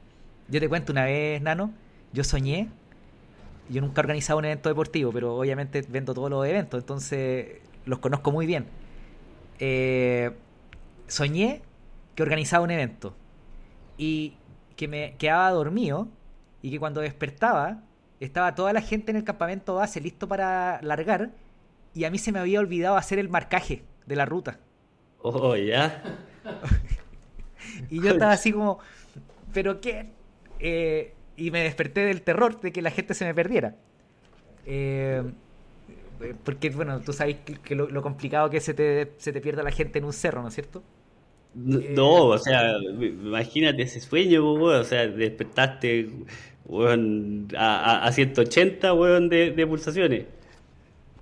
[0.48, 1.72] Yo te cuento una vez, Nano,
[2.12, 2.68] yo soñé,
[3.68, 7.98] yo nunca he organizado un evento deportivo, pero obviamente vendo todos los eventos, entonces los
[7.98, 8.66] conozco muy bien.
[9.58, 10.32] Eh,
[11.06, 11.62] soñé
[12.14, 13.14] que organizaba un evento
[13.96, 14.34] y
[14.76, 16.08] que me quedaba dormido
[16.62, 17.82] y que cuando despertaba
[18.20, 21.30] estaba toda la gente en el campamento base listo para largar
[21.94, 24.58] y a mí se me había olvidado hacer el marcaje de la ruta.
[25.22, 26.02] Oh, ya.
[27.90, 28.78] y yo estaba así como,
[29.52, 30.12] ¿pero qué?
[30.58, 33.76] Eh, y me desperté del terror de que la gente se me perdiera.
[34.64, 35.22] Eh,
[36.44, 39.70] porque, bueno, tú sabes que, lo, complicado que es se te, se te pierda la
[39.70, 40.82] gente en un cerro, ¿no es cierto?
[41.54, 46.10] No, o sea, imagínate ese sueño, weón, o sea, despertaste
[46.66, 50.24] weón, a, a 180 weón, de, de, pulsaciones.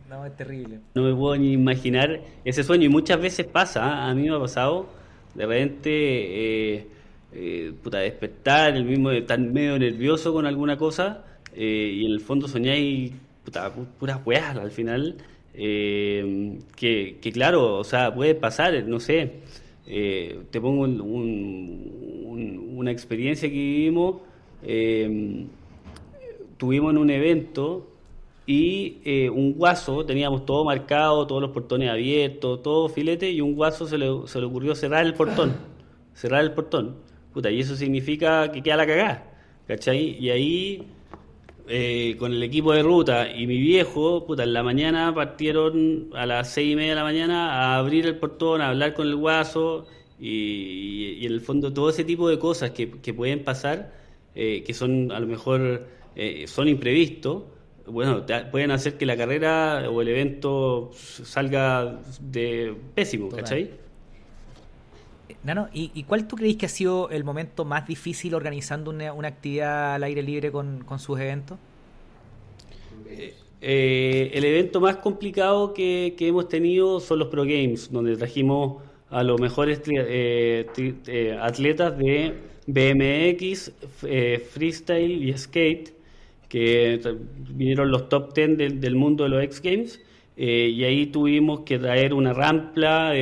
[0.09, 0.81] No, es terrible.
[0.95, 4.11] No me puedo ni imaginar ese sueño y muchas veces pasa, ¿ah?
[4.11, 4.89] a mí me ha pasado,
[5.35, 6.87] de repente, eh,
[7.35, 12.21] eh, puta, despertar, el mismo estar medio nervioso con alguna cosa eh, y en el
[12.21, 13.13] fondo soñáis,
[13.45, 15.17] puta, puras weas al final,
[15.53, 19.41] que, que claro, o sea, puede pasar, no sé
[19.87, 24.17] eh, te pongo una experiencia que vivimos.
[24.63, 25.47] Eh,
[26.57, 27.87] tuvimos en un evento
[28.47, 33.55] y eh, un guaso, teníamos todo marcado, todos los portones abiertos, todo filete, y un
[33.55, 35.53] guaso se le, se le ocurrió cerrar el portón.
[36.15, 36.97] Cerrar el portón.
[37.35, 39.31] Puta, y eso significa que queda la cagada.
[39.67, 40.17] ¿Cachai?
[40.21, 40.87] Y ahí
[41.67, 46.27] eh, con el equipo de ruta y mi viejo, puta, en la mañana partieron a
[46.27, 49.17] las seis y media de la mañana a abrir el portón, a hablar con el
[49.17, 49.87] guaso
[50.21, 53.93] y, en el fondo todo ese tipo de cosas que, pueden pasar,
[54.35, 57.45] eh, que son a lo mejor eh, son imprevistos,
[57.87, 63.84] bueno, pueden hacer que la carrera o el evento salga de pésimo, ¿cachai?
[65.45, 69.95] Nano, ¿y, cuál tú crees que ha sido el momento más difícil organizando una, actividad
[69.95, 71.59] al aire libre con, sus eventos?
[73.07, 78.83] Eh, eh, el evento más complicado que, hemos tenido son los Pro Games, donde trajimos
[79.11, 82.33] a los mejores eh, atletas de
[82.67, 83.71] BMX,
[84.49, 85.93] freestyle y skate,
[86.49, 87.19] que
[87.51, 90.01] vinieron los top 10 del, del mundo de los X Games,
[90.37, 93.13] y ahí tuvimos que traer una rampa,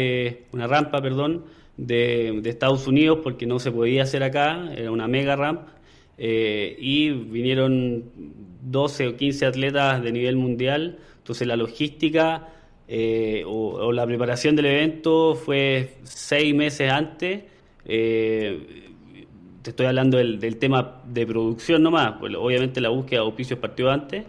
[0.52, 1.44] una rampa, perdón,
[1.87, 5.62] de, Estados Unidos porque no se podía hacer acá, era una mega ramp.
[6.18, 8.05] y vinieron
[8.62, 12.49] 12 o 15 atletas de nivel mundial, entonces la logística
[13.47, 17.42] o, la preparación del evento fue seis meses antes.
[17.85, 23.90] te estoy hablando del, tema de producción nomás, pues obviamente la búsqueda de auspicios partió
[23.90, 24.25] antes,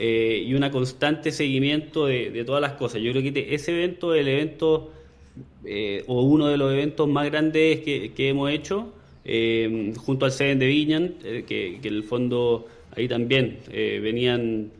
[0.00, 3.02] eh, y un constante seguimiento de, todas las cosas.
[3.02, 4.92] Yo creo que ese evento el evento
[5.64, 8.92] eh, o uno de los eventos más grandes que, hemos hecho
[9.24, 11.14] eh, junto al Seven de Viñan,
[11.46, 14.70] que, en el fondo ahí también venían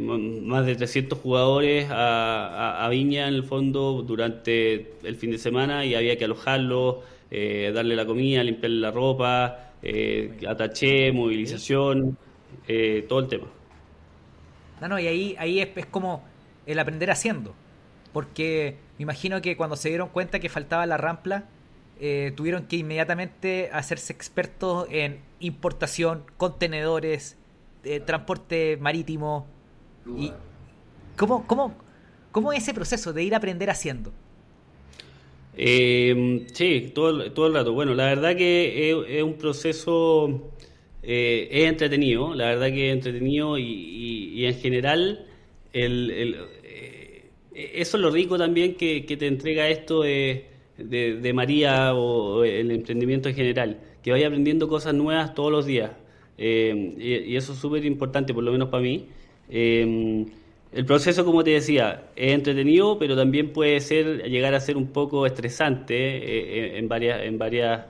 [0.00, 5.94] más de 300 jugadores a, Viña en el fondo durante el fin de semana y
[5.94, 6.96] había que alojarlos,
[7.30, 9.72] darle la comida, limpiarle la ropa,
[10.48, 12.16] ataché, movilización,
[13.08, 13.46] todo el tema.
[14.80, 16.22] No, no, y ahí, ahí es, como
[16.66, 17.54] el aprender haciendo.
[18.12, 21.44] Porque me imagino que cuando se dieron cuenta que faltaba la rampla,
[22.00, 27.36] eh, tuvieron que inmediatamente hacerse expertos en importación, contenedores,
[27.84, 29.46] eh, transporte marítimo.
[30.16, 30.32] Y
[31.16, 31.74] ¿cómo, cómo,
[32.32, 34.12] ¿Cómo es ese proceso de ir a aprender haciendo?
[35.56, 37.72] Eh, sí, todo, todo el rato.
[37.72, 40.52] Bueno, la verdad que es un proceso
[41.08, 45.24] eh, es entretenido, la verdad que es entretenido y, en general
[45.72, 46.55] el, eh,
[47.74, 53.34] eso es lo rico también que, te entrega esto de, María o, el emprendimiento en
[53.34, 55.92] general, que vaya aprendiendo cosas nuevas todos los días
[56.38, 59.06] eh, y, eso es súper importante, por lo menos para mí.
[59.48, 64.88] el proceso, como te decía, es entretenido, pero también puede ser llegar a ser un
[64.88, 67.86] poco estresante en varias en varias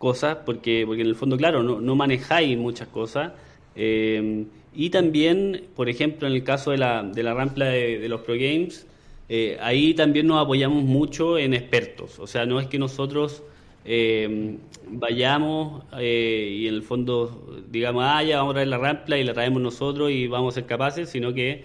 [0.00, 3.32] cosas, porque, porque en el fondo, claro, no, no manejáis muchas cosas.
[3.76, 8.22] Eh, y también, por ejemplo, en el caso de la, de la rampla de, los
[8.22, 8.86] Pro Games,
[9.30, 12.18] eh, ahí también nos apoyamos mucho en expertos.
[12.18, 13.42] O sea, no es que nosotros
[13.86, 19.24] eh, vayamos y en el fondo digamos, ah, ya vamos a traer la rampla y
[19.24, 21.64] la traemos nosotros y vamos a ser capaces, sino que,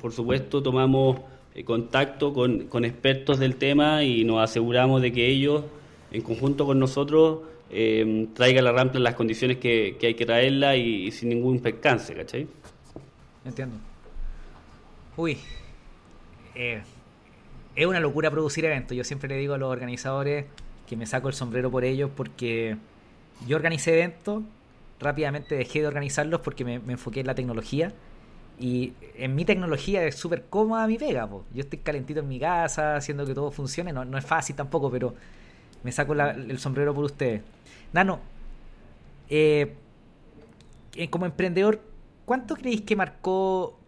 [0.00, 1.18] por supuesto, tomamos
[1.64, 5.64] contacto con, con expertos del tema y nos aseguramos de que ellos
[6.12, 10.76] en conjunto con nosotros eh, traiga la rampa en las condiciones que, hay que traerla
[10.76, 12.46] y, sin ningún percance, ¿cachai?
[13.44, 13.76] Entiendo.
[15.16, 15.36] Uy,
[16.58, 16.82] eh,
[17.76, 18.96] es una locura producir eventos.
[18.96, 20.46] Yo siempre le digo a los organizadores
[20.88, 22.76] que me saco el sombrero por ellos porque
[23.46, 24.42] yo organicé eventos,
[24.98, 27.92] rápidamente dejé de organizarlos porque me, enfoqué en la tecnología.
[28.58, 31.28] Y en mi tecnología es súper cómoda mi pega.
[31.30, 33.92] Yo estoy calentito en mi casa, haciendo que todo funcione.
[33.92, 35.14] No, no es fácil tampoco, pero
[35.84, 37.42] me saco el sombrero por ustedes.
[37.92, 38.18] Nano,
[39.30, 39.74] eh,
[40.96, 41.80] eh, como emprendedor,
[42.24, 43.78] ¿cuánto creéis que marcó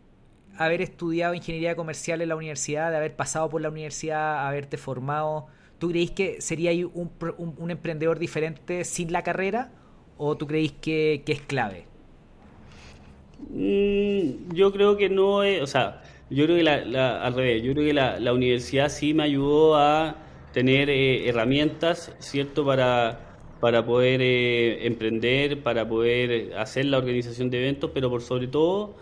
[0.57, 5.47] haber estudiado ingeniería comercial en la universidad, de haber pasado por la universidad, haberte formado?
[5.79, 9.73] ¿Tú creéis que sería un, un, emprendedor diferente sin la carrera
[10.19, 11.85] o tú creéis que, es clave?
[13.49, 17.73] Mm, yo creo que no es, o sea, yo creo que la, al revés, yo
[17.73, 20.17] creo que la, la universidad sí me ayudó a
[20.53, 23.19] tener eh, herramientas, ¿cierto?, para,
[23.61, 28.95] para poder eh, emprender, para poder hacer la organización de eventos, pero por sobre todo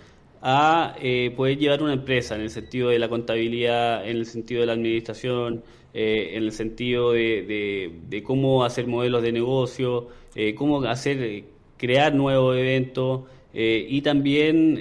[0.42, 4.60] a eh, poder llevar una empresa en el sentido de la contabilidad, en el sentido
[4.60, 5.62] de la administración,
[5.94, 10.08] en el sentido de, cómo hacer modelos de negocio,
[10.54, 11.44] cómo hacer,
[11.76, 13.22] crear nuevos eventos.
[13.52, 14.76] y también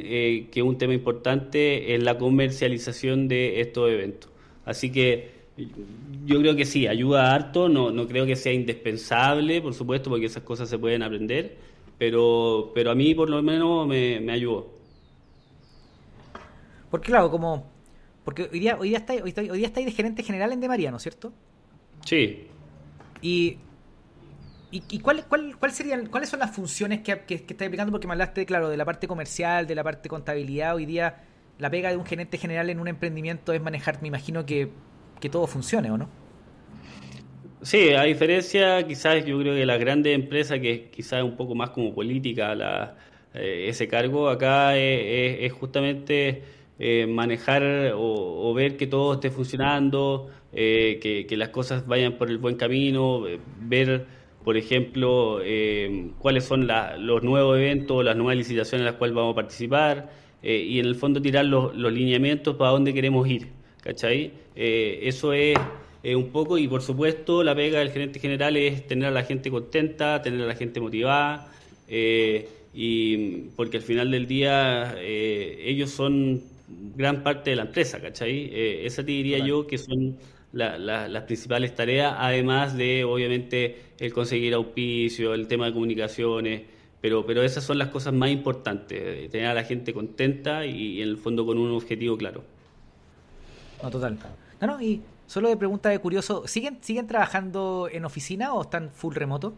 [0.51, 4.29] que un tema importante es la comercialización de estos eventos.
[4.65, 5.37] Así que
[6.25, 10.27] yo creo que sí, ayuda harto, no, no creo que sea indispensable, por supuesto, porque
[10.27, 11.57] esas cosas se pueden aprender,
[11.97, 14.76] pero, pero a mí por lo menos me, me ayudó.
[16.89, 17.69] Porque claro, como...
[18.23, 20.97] Porque hoy día, hoy día estáis hoy, día de gerente general en De María, ¿no
[20.97, 21.31] es cierto?
[22.05, 22.47] Sí.
[23.21, 23.57] Y,
[24.69, 27.91] y, cuál, cuál, cuál serían, cuáles son las funciones que, que, que estáis aplicando?
[27.91, 30.75] Porque me hablaste, claro, de la parte comercial, de la parte contabilidad.
[30.75, 31.23] Hoy día
[31.57, 34.71] la pega de un gerente general en un emprendimiento es manejar, me imagino que
[35.19, 36.09] que todo funcione, ¿o no?
[37.61, 41.55] Sí, a diferencia, quizás yo creo que las grandes empresas, que quizás es un poco
[41.55, 42.95] más como política la,
[43.33, 46.43] eh, ese cargo, acá es, justamente
[46.79, 52.37] eh, manejar o, ver que todo esté funcionando, eh, que, las cosas vayan por el
[52.37, 53.23] buen camino,
[53.61, 54.05] ver,
[54.43, 55.39] por ejemplo,
[56.19, 56.67] cuáles son
[56.99, 60.09] los nuevos eventos, las nuevas licitaciones en las cuales vamos a participar,
[60.41, 63.47] y en el fondo tirar los, lineamientos para dónde queremos ir.
[63.83, 64.31] ¿cachai?
[64.55, 65.57] Eh, eso es
[66.03, 69.51] un poco, y por supuesto la pega del gerente general es tener a la gente
[69.51, 71.51] contenta, tener a la gente motivada,
[71.87, 78.01] eh, y porque al final del día eh, ellos son gran parte de la empresa,
[78.01, 78.49] ¿cachai?
[78.85, 80.17] esa te diría yo que son
[80.51, 86.63] las principales tareas, además de obviamente el conseguir auspicio, el tema de comunicaciones,
[86.99, 91.09] Pero, pero esas son las cosas más importantes, tener a la gente contenta y, en
[91.09, 92.43] el fondo con un objetivo claro.
[93.83, 94.17] No, total.
[94.59, 98.89] No, no, y solo de pregunta de curioso, ¿siguen, ¿siguen trabajando en oficina o están
[98.89, 99.53] full remoto?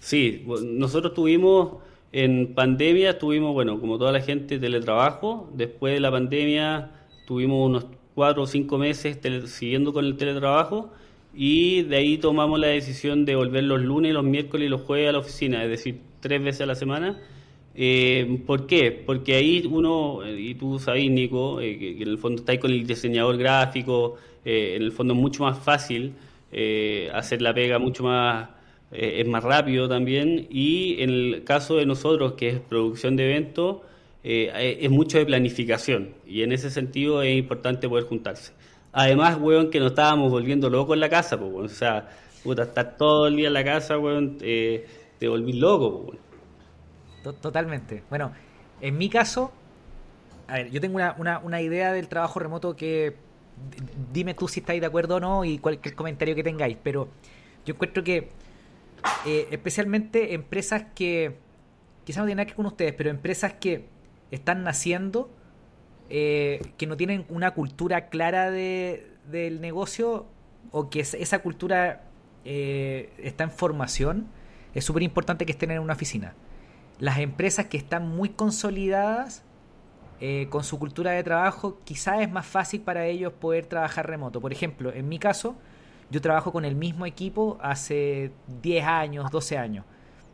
[0.00, 1.76] Sí, nosotros tuvimos
[2.16, 5.50] en pandemia, tuvimos, bueno, como toda la gente, teletrabajo.
[5.52, 6.92] Después de la pandemia
[7.26, 10.92] tuvimos unos cuatro o cinco meses siguiendo con el teletrabajo
[11.34, 15.08] y de ahí tomamos la decisión de volver los lunes, los miércoles y los jueves
[15.08, 17.20] a la oficina, es decir, tres veces a la semana.
[17.74, 18.92] Eh, ¿Por qué?
[18.92, 22.86] Porque ahí uno, y tú sabes, Nico, eh, que, en el fondo estáis con el
[22.86, 26.12] diseñador gráfico, eh, en el fondo es mucho más fácil
[27.12, 28.48] hacer la pega, mucho más,
[28.94, 30.46] es más rápido también.
[30.50, 33.78] Y en el caso de nosotros, que es producción de eventos,
[34.22, 36.14] es mucho de planificación.
[36.26, 38.52] Y en ese sentido es importante poder juntarse.
[38.94, 42.08] Además, weón, que nos estábamos volviendo locos en la casa, pues, O sea,
[42.44, 44.86] puta, estar todo el día en la casa, weón, eh,
[45.18, 48.04] te volví loco, pues, Totalmente.
[48.08, 48.32] Bueno,
[48.80, 49.50] en mi caso,
[50.46, 53.16] a ver, yo tengo una, una, una idea del trabajo remoto que
[54.12, 57.08] dime tú si estáis de acuerdo o no y cualquier comentario que tengáis, pero
[57.64, 58.28] yo encuentro que
[59.26, 61.36] eh, especialmente empresas que
[62.04, 63.86] quizás no tienen nada que ver con ustedes, pero empresas que
[64.30, 65.30] están naciendo
[66.10, 70.26] eh, que no tienen una cultura clara de, del negocio
[70.70, 72.04] o que esa cultura
[72.44, 74.26] eh, está en formación,
[74.74, 76.34] es súper importante que estén en una oficina.
[76.98, 79.44] Las empresas que están muy consolidadas
[80.48, 84.40] con su cultura de trabajo, quizás es más fácil para ellos poder trabajar remoto.
[84.40, 85.54] Por ejemplo, en mi caso,
[86.14, 88.30] yo trabajo con el mismo equipo hace
[88.62, 89.84] 10 años, 12 años.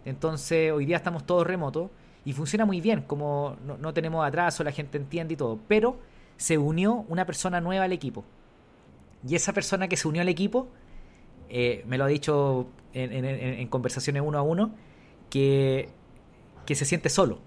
[0.05, 1.91] Entonces, hoy día estamos todos remotos
[2.23, 5.59] y funciona muy bien, como no, tenemos atraso, la gente entiende y todo.
[5.69, 5.99] Pero
[6.37, 8.27] se unió una persona nueva al equipo.
[9.27, 10.69] Y esa persona que se unió al equipo,
[11.49, 14.73] eh, me lo ha dicho en, conversaciones uno a uno,
[15.31, 15.89] que,
[16.67, 17.39] que se siente solo.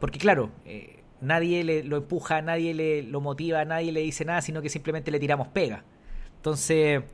[0.00, 4.42] Porque claro, eh, nadie le, lo empuja, nadie le lo motiva, nadie le dice nada,
[4.42, 5.84] sino que simplemente le tiramos pega.
[6.38, 7.04] Entonces,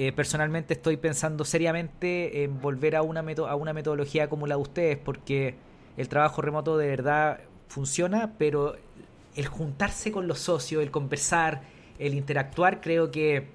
[0.00, 4.62] eh, personalmente estoy pensando seriamente en volver a una, a una metodología como la de
[4.62, 5.56] ustedes, porque
[5.96, 8.76] el trabajo remoto de verdad funciona, pero
[9.34, 11.62] el juntarse con los socios, el conversar,
[11.98, 13.48] el interactuar, creo que,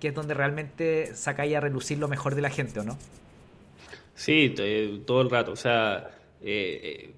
[0.00, 2.96] es donde realmente sacáis a relucir lo mejor de la gente, ¿o no?
[4.14, 4.54] Sí,
[5.04, 5.52] todo el rato.
[5.52, 7.14] O sea, eh, eh,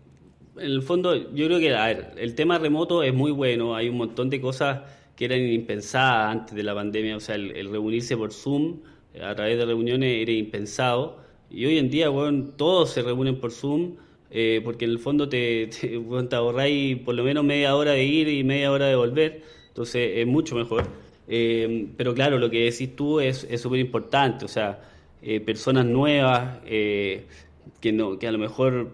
[0.57, 3.77] en el fondo, yo creo que, a ver, el tema remoto es muy bueno.
[3.77, 4.81] Hay un montón de cosas
[5.23, 7.17] que eran impensadas antes de la pandemia.
[7.17, 8.79] O sea, el, reunirse por Zoom
[9.23, 11.19] a través de reuniones era impensado.
[11.49, 13.95] Y hoy en día, bueno, todos se reúnen por Zoom
[14.33, 18.03] eh, porque en el fondo te, te, te ahorráis por lo menos media hora de
[18.03, 20.87] ir y media hora de volver, entonces es mucho mejor.
[21.29, 24.81] Eh, pero claro, lo que decís tú es súper importante, o sea,
[25.23, 28.91] eh, personas nuevas que, no, que a lo mejor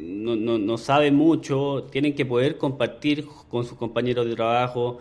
[0.00, 4.98] no, no, no, saben mucho, tienen que poder compartir con sus compañeros de trabajo,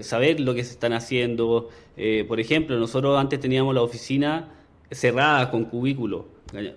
[0.00, 1.68] saber lo que se están haciendo.
[2.28, 4.48] por ejemplo, nosotros antes teníamos la oficina
[4.90, 6.24] cerrada con cubículos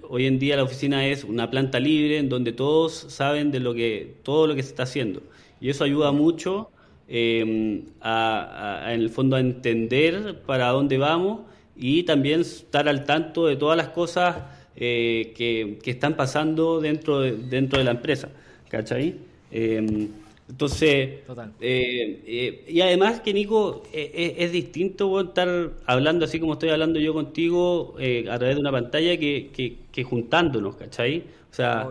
[0.07, 3.73] Hoy en día la oficina es una planta libre en donde todos saben de lo
[3.73, 5.23] que todo lo que se está haciendo
[5.59, 6.69] y eso ayuda mucho
[7.07, 11.41] em, a, en el fondo a entender para dónde vamos
[11.75, 14.43] y también estar al tanto de todas las cosas
[14.75, 18.29] eh, que, que, están pasando dentro de, dentro de la empresa,
[18.69, 19.15] ¿cachai?
[19.51, 20.09] Eh,
[20.49, 21.21] entonces,
[21.61, 26.99] eh, eh, y además que Nico, eh, es distinto estar hablando así como estoy hablando
[26.99, 27.95] yo contigo
[28.29, 29.49] a través de una pantalla que,
[29.91, 31.23] que, juntándonos, ¿cachai?
[31.49, 31.87] O sea,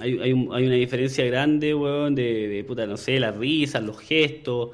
[0.00, 0.32] hay, hay, hay,
[0.66, 4.70] una diferencia grande, weón, de, de, puta, no sé, las risas, los gestos.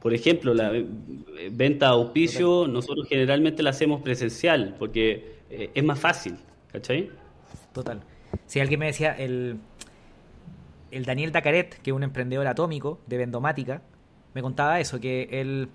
[0.00, 0.72] por ejemplo, la
[1.50, 6.38] venta a auspicio, nosotros generalmente la hacemos presencial porque es más fácil,
[6.72, 7.10] ¿cachai?
[7.72, 8.02] Total.
[8.46, 9.60] Si alguien me decía, el
[10.90, 13.82] el Daniel Dacaret, que es un emprendedor atómico de vendomática,
[14.34, 15.68] me contaba eso, que él,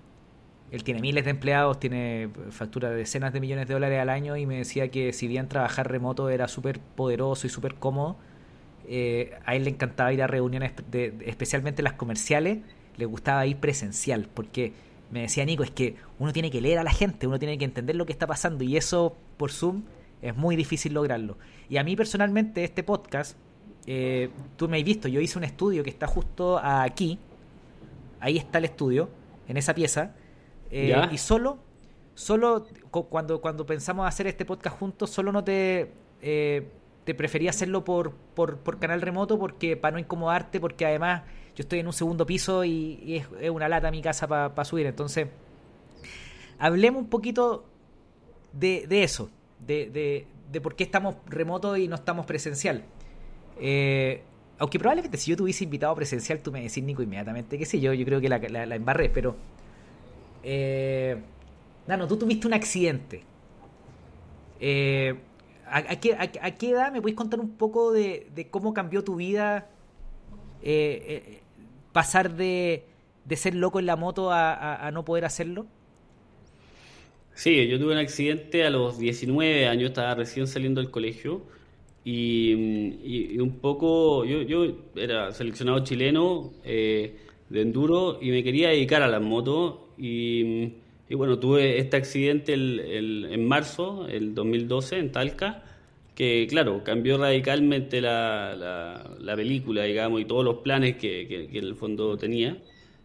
[0.72, 4.38] él tiene miles de empleados, tiene factura de decenas de millones de dólares al año
[4.38, 8.18] y me decía que si bien trabajar remoto era súper poderoso y súper cómodo,
[8.88, 12.60] eh, a él le encantaba ir a reuniones, de, especialmente las comerciales,
[12.98, 14.74] le gustaba ir presencial, porque
[15.12, 17.66] me decía Nico, es que uno tiene que leer a la gente, uno tiene que
[17.66, 19.84] entender lo que está pasando y eso por Zoom
[20.22, 21.38] es muy difícil lograrlo.
[21.70, 23.38] Y a mí personalmente este podcast
[23.88, 27.20] eh, tú me has visto, yo hice un estudio que está justo aquí,
[28.20, 29.10] ahí está el estudio,
[29.48, 30.16] en esa pieza,
[30.72, 31.60] eh, y solo,
[32.16, 36.68] solo cuando, cuando pensamos hacer este podcast juntos, solo no te, eh,
[37.04, 41.22] te prefería hacerlo por, por, canal remoto porque para no incomodarte, porque además
[41.56, 45.28] yo estoy en un segundo piso y, es, una lata mi casa para subir, entonces
[46.58, 47.66] hablemos un poquito
[48.56, 49.30] de, de eso,
[49.60, 52.84] de, de por qué estamos remoto y no estamos presencial.
[53.60, 54.22] Eh,
[54.58, 57.94] aunque probablemente si yo tuviese invitado presencial, tú me decís, Nico, inmediatamente, qué sé yo,
[57.94, 59.36] yo creo que la, la, embarré, pero...
[60.44, 61.18] Eh,
[61.88, 63.24] Nano, tú tuviste un accidente.
[64.60, 65.20] Eh,
[65.68, 69.68] ¿a, qué, edad me puedes contar un poco de, cómo cambió tu vida
[70.62, 71.42] eh, eh,
[71.92, 72.86] pasar de,
[73.36, 75.68] ser loco en la moto a, no poder hacerlo?
[77.36, 81.44] Sí, yo tuve un accidente a los 19 años, estaba recién saliendo del colegio
[82.04, 84.66] y, un poco, yo, yo,
[84.96, 87.18] era seleccionado chileno de
[87.50, 90.74] enduro y me quería dedicar a las motos y
[91.08, 95.64] y bueno, tuve este accidente el, en marzo, el 2012, en Talca,
[96.16, 98.56] que claro, cambió radicalmente la,
[99.20, 102.58] la, película, digamos, y todos los planes que, que, en el fondo tenía.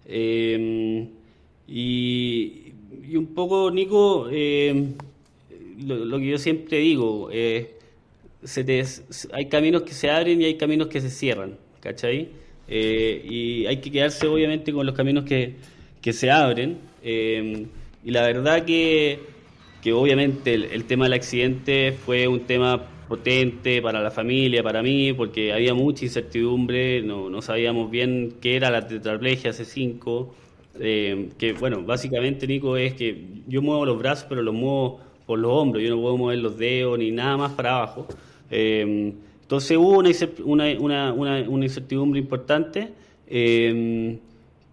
[0.06, 1.08] Em,
[1.70, 2.72] y,
[3.08, 4.94] y, un poco, Nico, em,
[5.86, 7.76] lo, que yo siempre digo, eh,
[8.42, 8.84] se
[9.32, 12.28] hay caminos que se abren y hay caminos que se cierran, ¿cachai?
[12.66, 15.54] Eh, y hay que quedarse obviamente con los caminos que,
[16.00, 16.78] que se abren.
[17.02, 17.66] Eh,
[18.04, 19.20] y la verdad que,
[19.82, 25.12] que obviamente el, tema del accidente fue un tema potente para la familia, para mí,
[25.12, 30.28] porque había mucha incertidumbre, no, no sabíamos bien qué era la tetraplegia C5,
[30.78, 35.38] eh, que bueno, básicamente Nico es que yo muevo los brazos, pero los muevo por
[35.38, 38.06] los hombros, yo no puedo mover los dedos ni nada más para abajo.
[38.50, 39.12] Eh,
[39.42, 39.98] entonces hubo
[40.44, 42.88] una, una, una, incertidumbre importante.
[43.26, 44.18] Eh,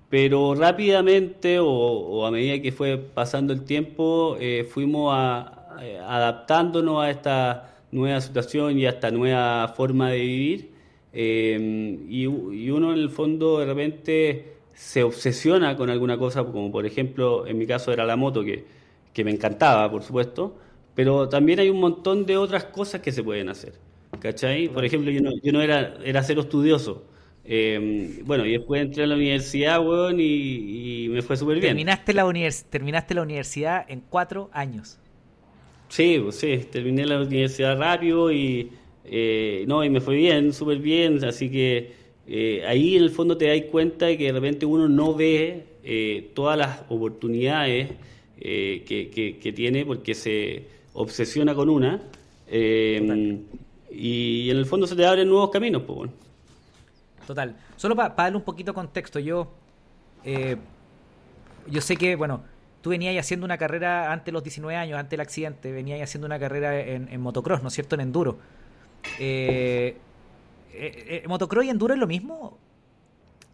[0.09, 4.37] pero rápidamente o, a medida que fue pasando el tiempo
[4.69, 10.71] fuimos adaptándonos a esta nueva situación y a esta nueva forma de vivir
[11.13, 17.47] y, uno en el fondo de repente se obsesiona con alguna cosa como por ejemplo
[17.47, 18.63] en mi caso era la moto que,
[19.11, 20.55] que me encantaba por supuesto
[20.93, 23.73] pero también hay un montón de otras cosas que se pueden hacer
[24.19, 24.69] ¿cachai?
[24.69, 27.05] por ejemplo yo no, yo no era, era cero estudioso
[27.49, 31.67] eh, bueno, y después entré a la universidad, weón, y, me fue súper bien.
[31.67, 32.25] Terminaste la,
[32.69, 34.99] terminaste la universidad en cuatro años.
[35.87, 38.69] Sí, pues sí, terminé la universidad rápido y,
[39.05, 41.93] eh, no, y me fue bien, súper bien, así que
[42.27, 45.65] eh, ahí en el fondo te das cuenta de que de repente uno no ve
[45.83, 47.91] eh, todas las oportunidades
[48.39, 52.01] que, que, tiene porque se obsesiona con una
[53.89, 56.13] y en el fondo se te abren nuevos caminos, pues bueno.
[57.25, 57.55] Total.
[57.75, 59.51] Solo para darle un poquito de contexto, yo,
[60.23, 60.55] eh,
[61.67, 62.43] yo sé que, bueno,
[62.81, 66.25] tú venías haciendo una carrera antes de los 19 años, antes del accidente, venías haciendo
[66.25, 67.95] una carrera en, motocross, ¿no es cierto?
[67.95, 68.37] En enduro.
[69.19, 69.97] Eh,
[70.79, 72.57] eh, ¿Motocross y enduro es lo mismo?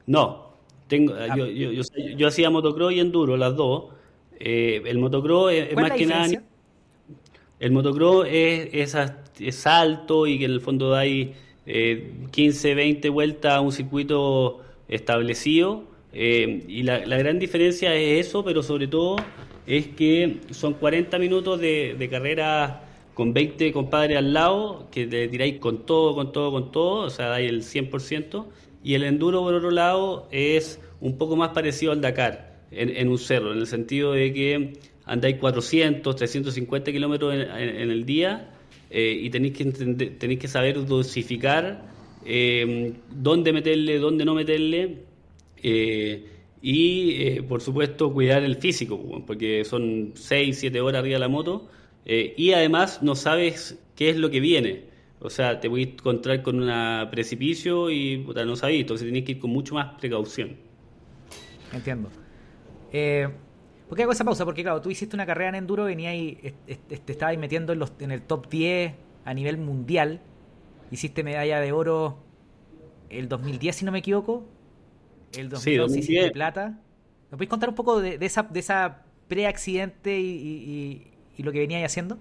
[0.05, 0.53] No.
[0.88, 1.36] Tengo, ah.
[1.36, 1.82] yo, yo,
[2.17, 3.86] yo, hacía motocross y enduro, las dos.
[4.39, 6.43] el motocross es, más que nada.
[7.59, 8.95] El motocross es, es,
[9.39, 10.99] es alto y que en el fondo
[11.65, 15.84] eh, 15, 20 vueltas a un circuito establecido.
[16.11, 19.15] Eh, y la, gran diferencia es eso, pero sobre todo
[19.65, 22.84] es que son 40 minutos de, carrera
[23.14, 27.09] con 20 compadres al lado, que te tiráis con todo, con todo, con todo, o
[27.09, 28.45] sea, dais el 100%.
[28.84, 33.18] Y el enduro, por otro lado, es un poco más parecido al Dakar en, un
[33.18, 34.74] cerro, en el sentido de que
[35.05, 38.53] andáis 400, 350 kilómetros en el día
[38.95, 41.82] eh, y tenéis que, tenéis que saber dosificar
[42.26, 44.99] eh, dónde meterle, dónde no meterle.
[45.64, 46.28] Eh,
[46.61, 51.68] y por supuesto cuidar el físico, porque son 6, 7 horas arriba de la moto.
[52.06, 54.86] Y además no sabes qué es lo que viene.
[55.20, 59.24] O sea, te voy a encontrar con un precipicio y puta, no sabes, entonces tienes
[59.24, 60.58] que ir con mucho más precaución.
[61.72, 62.10] Entiendo.
[62.91, 63.30] Eh,
[63.88, 64.43] ¿Por qué hago esa pausa?
[64.43, 67.93] Porque claro, tú hiciste una carrera en enduro, venía y te estabas metiendo en, los,
[67.99, 68.93] en el top 10
[69.24, 70.20] a nivel mundial.
[70.91, 72.18] Hiciste medalla de oro
[73.10, 74.45] el 2010, si no me equivoco.
[75.38, 76.80] El 2012 hiciste plata.
[77.32, 81.08] ¿Me puedes contar un poco de, esa, de esa pre-accidente y,
[81.41, 82.19] lo que venías haciendo?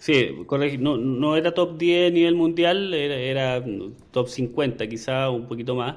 [0.00, 0.82] Sí, correcto.
[0.82, 3.62] No, no era top 10 a nivel mundial, era,
[4.10, 5.96] top 50, quizá un poquito más.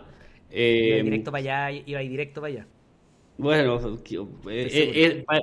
[0.51, 2.67] iba directo para allá, iba directo para allá.
[3.37, 3.79] Bueno,
[4.49, 5.41] eh, eh, para,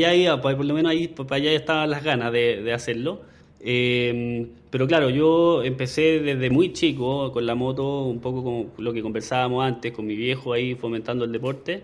[0.00, 3.20] allá, por lo menos ahí, para allá estaban las ganas de, hacerlo.
[3.60, 8.92] Eh, pero claro, yo empecé desde muy chico con la moto, un poco como lo
[8.94, 11.82] que conversábamos antes, con mi viejo ahí fomentando el deporte.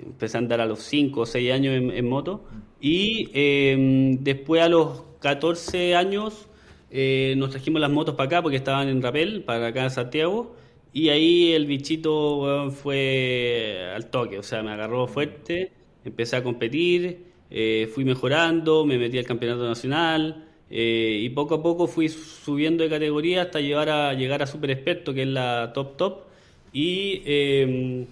[0.00, 2.44] Empecé a andar a los 5 o 6 años en, moto.
[2.80, 3.28] Y
[4.20, 6.46] después a los 14 años
[7.36, 10.54] nos trajimos las motos para acá porque estaban en Rapel, para acá en Santiago.
[10.92, 15.72] Y ahí el bichito fue al toque, o sea, me agarró fuerte,
[16.04, 21.62] empecé a competir, eh, fui mejorando, me metí al campeonato nacional, Eh, y poco a
[21.62, 25.72] poco fui subiendo de categoría hasta llegar a, llegar a Super Experto, que es la
[25.72, 26.24] top top.
[26.72, 28.06] Y, em,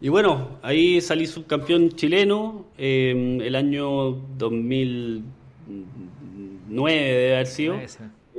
[0.00, 7.76] y bueno, ahí salí subcampeón chileno em, el año 2009 debe haber sido.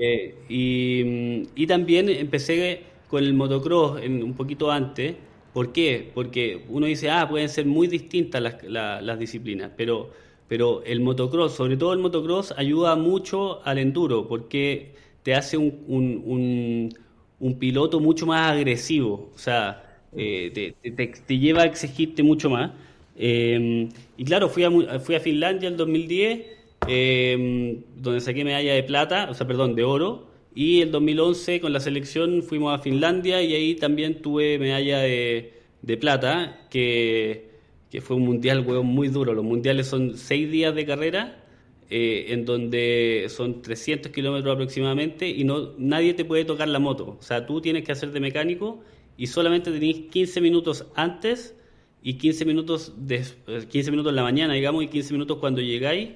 [0.01, 5.15] Eh, y, y, también empecé con el motocross en, un poquito antes.
[5.53, 6.09] ¿Por qué?
[6.13, 10.09] Porque uno dice, ah, pueden ser muy distintas las, las disciplinas, pero
[10.49, 16.91] pero el motocross, sobre todo el motocross, ayuda mucho al enduro porque te hace un,
[17.39, 22.71] un, piloto mucho más agresivo, o sea, eh, te, lleva a exigirte mucho más.
[23.17, 26.41] Em, y claro, fui a, fui a Finlandia en 2010,
[26.87, 31.73] em, donde saqué medalla de plata, o sea, perdón, de oro, y el 2011 con
[31.73, 37.49] la selección fuimos a Finlandia y ahí también tuve medalla de, de plata, que
[37.91, 39.33] que fue un mundial, weón, muy duro.
[39.33, 41.43] Los mundiales son seis días de carrera,
[41.89, 47.17] eh, en donde son 300 kilómetros aproximadamente, y no nadie te puede tocar la moto.
[47.19, 48.81] O sea, tú tienes que hacer de mecánico
[49.19, 51.53] y solamente tenés 15 minutos antes
[52.01, 53.21] y 15 minutos, de,
[53.69, 56.11] 15 minutos en la mañana, digamos, y 15 minutos cuando llegáis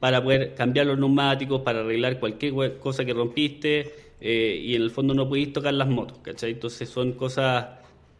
[0.00, 3.92] para poder cambiar los neumáticos, para arreglar cualquier cosa que rompiste,
[4.22, 6.52] eh, y en el fondo no podéis tocar las motos, ¿cachai?
[6.52, 7.66] Entonces son cosas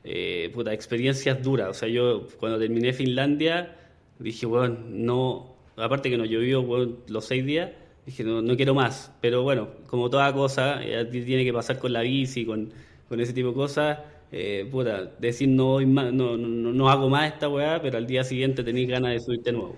[0.04, 1.70] eh, puta, experiencias duras.
[1.70, 3.74] O sea, yo cuando terminé Finlandia
[4.18, 7.70] dije, bueno, no, aparte que no llovió los seis días,
[8.04, 9.12] dije, no, no quiero más.
[9.22, 12.70] Pero bueno, como toda cosa, eh, tiene que pasar con la bici, con,
[13.08, 13.98] con ese tipo de cosas.
[14.32, 18.64] Eh, puta, decir no, no, no, no, hago más esta weá, pero al día siguiente
[18.64, 19.76] tenéis ganas de subirte de nuevo.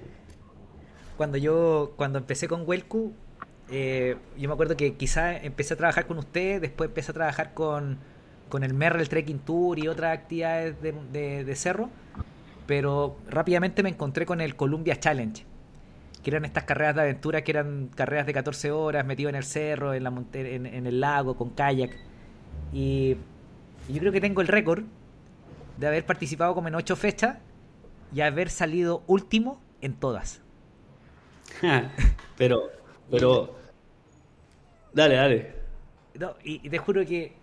[1.17, 3.13] Cuando yo, cuando empecé con Welcu,
[3.71, 7.53] eh, yo me acuerdo que quizá empecé a trabajar con usted, después empecé a trabajar
[7.53, 7.99] con,
[8.49, 11.91] con el Merrell Trekking Tour y otras actividades de, cerro,
[12.67, 15.45] pero rápidamente me encontré con el Columbia Challenge,
[16.23, 19.45] que eran estas carreras de aventura que eran carreras de 14 horas metido en el
[19.45, 21.91] cerro, en, la en, el lago, con kayak.
[22.73, 23.17] Y,
[23.93, 24.85] yo creo que tengo el récord
[25.77, 27.39] de haber participado como en 8 fechas
[28.13, 30.43] y haber salido último en todas.
[32.37, 32.71] pero,
[33.11, 33.57] pero...
[34.93, 35.55] Dale, dale.
[36.43, 37.39] y te juro que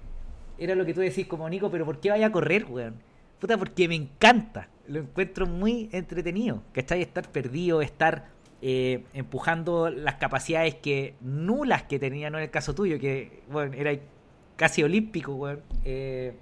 [0.58, 2.96] era lo que tú decís como Nico, pero ¿por qué vaya a correr, weón?
[3.40, 4.70] Puta, porque me encanta.
[4.88, 6.64] Lo encuentro muy entretenido.
[6.72, 7.02] ¿Cachai?
[7.02, 8.28] Estar perdido, estar
[8.62, 13.74] eh, empujando las capacidades que nulas que tenía, no en el caso tuyo, que, bueno,
[13.74, 13.92] era
[14.56, 15.62] casi olímpico, weón.
[15.84, 16.34] Eh,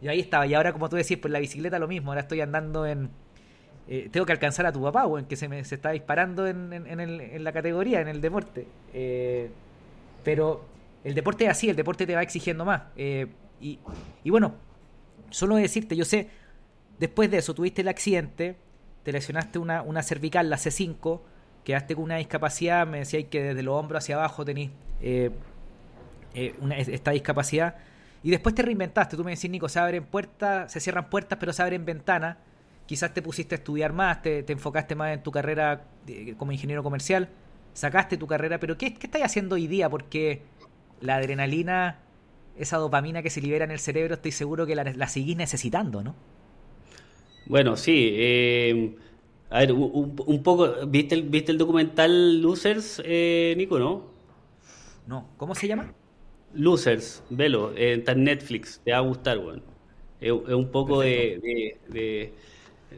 [0.00, 0.46] y ahí estaba.
[0.46, 2.10] Y ahora, como tú decís, pues la bicicleta lo mismo.
[2.10, 3.10] Ahora estoy andando en.
[3.88, 6.72] Eh, tengo que alcanzar a tu papá, weón, que se me se está disparando en,
[6.72, 8.66] en, en la categoría, en el deporte.
[10.24, 10.72] pero
[11.04, 12.82] el deporte es así, el deporte te va exigiendo más.
[12.96, 13.26] Eh,
[13.60, 13.78] y,
[14.30, 14.54] bueno,
[15.30, 16.28] solo decirte, yo sé,
[16.98, 18.56] después de eso tuviste el accidente,
[19.02, 21.20] te lesionaste una, una cervical, la C5,
[21.64, 24.70] quedaste con una discapacidad, me decías que desde los hombros hacia abajo tenés
[26.34, 27.76] eh, eh, esta discapacidad.
[28.22, 31.52] Y después te reinventaste, tú me decís, Nico, se abren puertas, se cierran puertas, pero
[31.52, 32.36] se abren ventanas.
[32.86, 35.84] Quizás te pusiste a estudiar más, te, enfocaste más en tu carrera
[36.36, 37.28] como ingeniero comercial,
[37.74, 39.88] sacaste tu carrera, pero ¿qué, qué estás haciendo hoy día?
[39.88, 40.42] Porque
[41.00, 41.98] la adrenalina,
[42.56, 46.14] esa dopamina que se libera en el cerebro, estoy seguro que la, seguís necesitando, ¿no?
[47.46, 48.10] Bueno, sí.
[48.12, 48.96] Eh,
[49.50, 54.10] a ver, un, poco, ¿viste el, ¿viste el documental Losers, eh, Nico, no?
[55.06, 55.92] No, ¿cómo se llama?
[56.54, 59.62] Losers, velo, eh, está en Netflix, te va a gustar, bueno.
[60.20, 61.74] Es, un poco de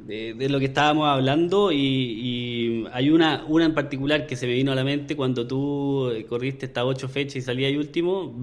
[0.02, 4.72] de, lo que estábamos hablando y, hay una, una en particular que se me vino
[4.72, 8.34] a la mente cuando tú corriste estas ocho fechas y salías ahí último,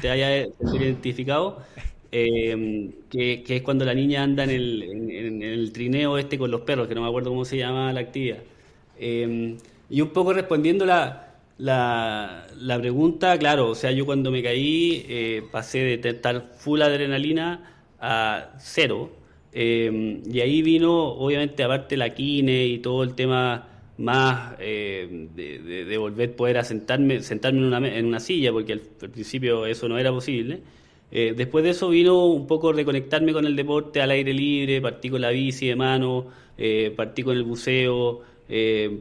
[0.00, 1.58] te haya identificado,
[2.12, 6.62] eh, que, es cuando la niña anda en el, en, el, trineo este con los
[6.62, 8.38] perros, que no me acuerdo cómo se llama la actividad.
[8.98, 9.56] Eh,
[9.90, 11.23] y un poco respondiendo la,
[11.58, 16.82] la, la, pregunta, claro, o sea, yo cuando me caí eh, pasé de estar full
[16.82, 19.10] adrenalina a cero
[19.56, 25.96] Em, y ahí vino, obviamente, aparte la quine y todo el tema más eh, de,
[25.96, 30.10] volver a poder sentarme en una, en una silla, porque al, principio eso no era
[30.10, 30.60] posible.
[31.12, 35.08] Eh, después de eso vino un poco reconectarme con el deporte al aire libre, partí
[35.08, 36.26] con la bici de mano,
[36.58, 38.22] eh, partí con el buceo,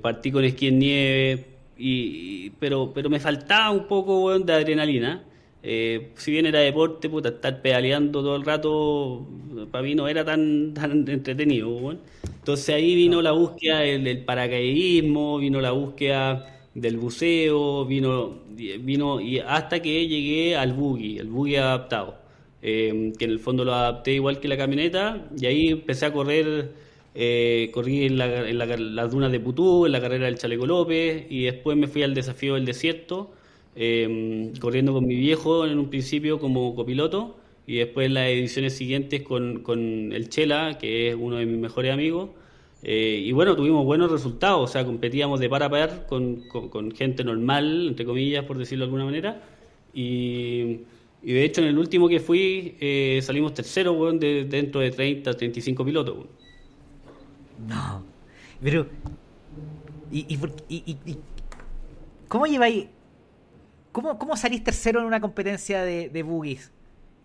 [0.04, 1.45] partí con esquí en nieve,
[1.86, 5.23] y, pero, pero me faltaba un poco de adrenalina.
[5.61, 9.25] Eh, si bien era deporte, puta, estar pedaleando todo el rato,
[9.71, 11.97] para mí no era tan, tan entretenido.
[12.23, 18.39] Entonces ahí vino la búsqueda del, paracaidismo, vino la búsqueda del buceo, vino,
[18.79, 22.15] vino y hasta que llegué al buggy, el buggy adaptado,
[22.61, 26.13] eh, que en el fondo lo adapté igual que la camioneta, y ahí empecé a
[26.13, 26.71] correr,
[27.16, 31.78] eh, corrí en, las dunas de Putú, en la carrera del Chaleco López, y después
[31.78, 33.32] me fui al desafío del desierto,
[33.76, 39.22] em, corriendo con mi viejo en un principio como copiloto y después las ediciones siguientes
[39.24, 42.30] con, con el Chela, que es uno de mis mejores amigos.
[42.84, 46.91] Eh, y bueno, tuvimos buenos resultados, o sea, competíamos de par a par con, con,
[46.91, 49.41] gente normal, entre comillas, por decirlo de alguna manera.
[49.93, 50.82] Y,
[51.24, 54.91] y de hecho, en el último que fui, eh, salimos tercero, bueno, de, dentro de
[54.91, 56.16] 30, 35 pilotos.
[57.68, 58.03] No,
[58.61, 58.88] pero.
[60.11, 61.18] ¿Y, y, y,
[62.28, 62.88] cómo lleváis.?
[63.91, 66.72] ¿Cómo, ¿Cómo salís tercero en una competencia de, de boogies?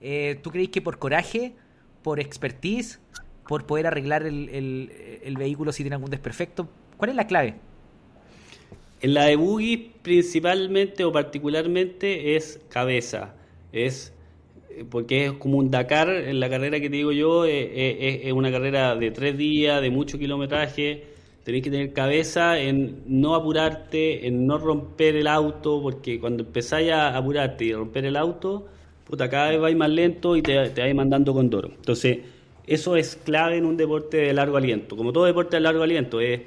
[0.01, 1.55] Eh, ¿Tú creéis que por coraje,
[2.03, 3.01] por expertise,
[3.49, 6.69] por poder arreglar el, vehículo si tiene algún desperfecto?
[6.97, 7.55] ¿Cuál es la clave?
[9.01, 13.35] En la de boogies principalmente o particularmente es cabeza.
[13.73, 14.13] Es
[14.91, 18.51] porque es como un Dakar, en la carrera que te digo yo, eh, es, una
[18.51, 21.05] carrera de tres días, de mucho kilometraje,
[21.45, 26.91] tenés que tener cabeza en no apurarte, en no romper el auto, porque cuando empezáis
[26.93, 28.67] a apurarte y romper el auto,
[29.05, 31.71] puta, cada vez vais más lento y te, te vais mandando con doro.
[31.75, 32.19] Entonces,
[32.69, 34.95] eso es clave en un deporte de largo aliento.
[34.95, 36.43] Como todo deporte de largo aliento, es,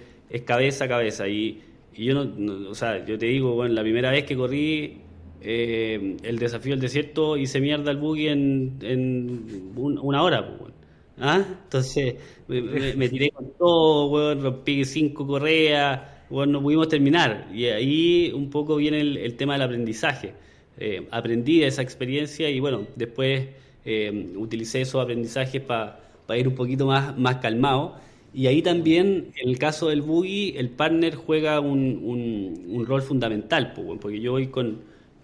[0.45, 1.27] cabeza a cabeza.
[1.27, 1.61] Y,
[1.97, 5.01] yo no, o sea, yo te digo, bueno, la primera vez que corrí
[5.41, 10.73] eh, el desafío del desierto hice mierda el buggy en, en una hora, pues,
[11.19, 11.45] ¿Ah?
[11.63, 12.15] Entonces
[12.47, 17.47] me, tiré con todo, rompí cinco correas, bueno, no pudimos terminar.
[17.53, 20.33] Y ahí un poco viene el tema del aprendizaje
[20.77, 23.49] eh, aprendí de esa experiencia y bueno, después
[23.85, 25.99] eh, utilicé esos aprendizajes para
[26.35, 27.97] ir un poquito más, más calmado.
[28.33, 33.73] Y ahí también, en el caso del buggy, el partner juega un, un, rol fundamental,
[33.73, 34.79] porque yo voy con,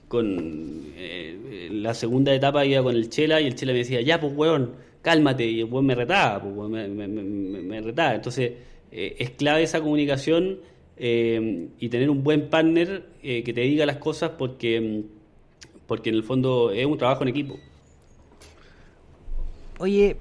[0.08, 4.20] con eh, la segunda etapa iba con el Chela y el Chela me decía, ya
[4.20, 8.16] pues weón, cálmate, y el weón me retaba, pues, me, retaba.
[8.16, 8.54] Entonces,
[8.92, 10.60] es clave esa comunicación
[10.98, 15.04] y tener un buen partner que te diga las cosas porque
[15.88, 17.58] porque en el fondo es un trabajo en equipo.
[19.80, 20.18] Oye,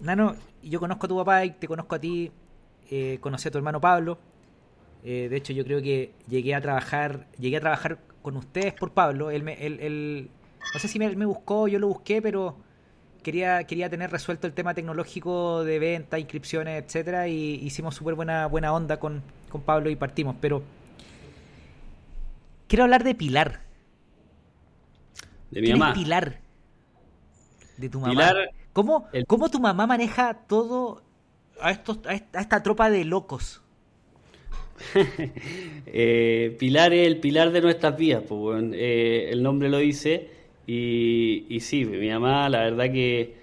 [0.00, 2.32] Nano, yo conozco a tu papá y te conozco a ti,
[2.90, 4.18] eh, conocí a tu hermano Pablo.
[5.04, 8.92] Eh, de hecho, yo creo que llegué a trabajar, llegué a trabajar con ustedes por
[8.92, 9.30] Pablo.
[9.30, 10.30] Él, me, él,
[10.72, 12.56] no sé si me, me, buscó, yo lo busqué, pero
[13.22, 18.46] quería, quería tener resuelto el tema tecnológico de venta, inscripciones, etcétera, y hicimos súper buena,
[18.46, 20.36] buena onda con, con Pablo y partimos.
[20.40, 20.62] Pero
[22.68, 23.60] quiero hablar de Pilar
[25.50, 25.92] de mi mamá.
[25.92, 26.40] Pilar
[27.76, 28.32] de tu mamá.
[28.72, 31.02] ¿Cómo, ¿Cómo, tu mamá maneja todo
[31.60, 33.61] a, estos, a esta tropa de locos?
[35.86, 40.28] eh, pilar es el pilar de nuestras vidas, pues, eh, el nombre lo dice.
[40.66, 43.34] Y, sí, mi mamá, la verdad que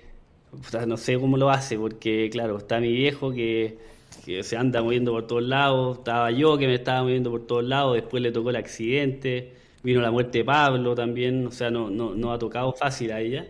[0.87, 3.77] no sé cómo lo hace, porque claro, está mi viejo que,
[4.25, 7.63] que, se anda moviendo por todos lados, estaba yo que me estaba moviendo por todos
[7.65, 11.89] lados, después le tocó el accidente, vino la muerte de Pablo también, o sea, no,
[11.89, 13.45] no, no ha tocado fácil a ella.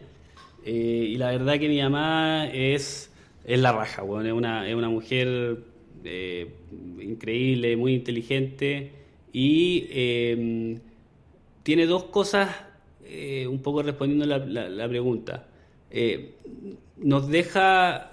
[0.65, 3.11] Eh, y la verdad que mi mamá es,
[3.45, 5.59] es la raja, bueno, es, una, es una mujer
[6.03, 6.47] eh,
[7.01, 8.91] increíble, muy inteligente
[9.33, 10.79] y em,
[11.63, 12.49] tiene dos cosas,
[13.05, 15.47] eh, un poco respondiendo la, pregunta.
[16.97, 18.11] nos deja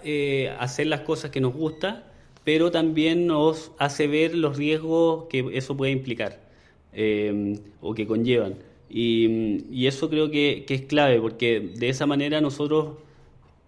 [0.58, 2.12] hacer las cosas que nos gusta,
[2.44, 6.46] pero también nos hace ver los riesgos que eso puede implicar.
[6.98, 8.54] Em, o que conllevan.
[8.88, 12.96] Y, eso creo que, es clave, porque de esa manera nosotros,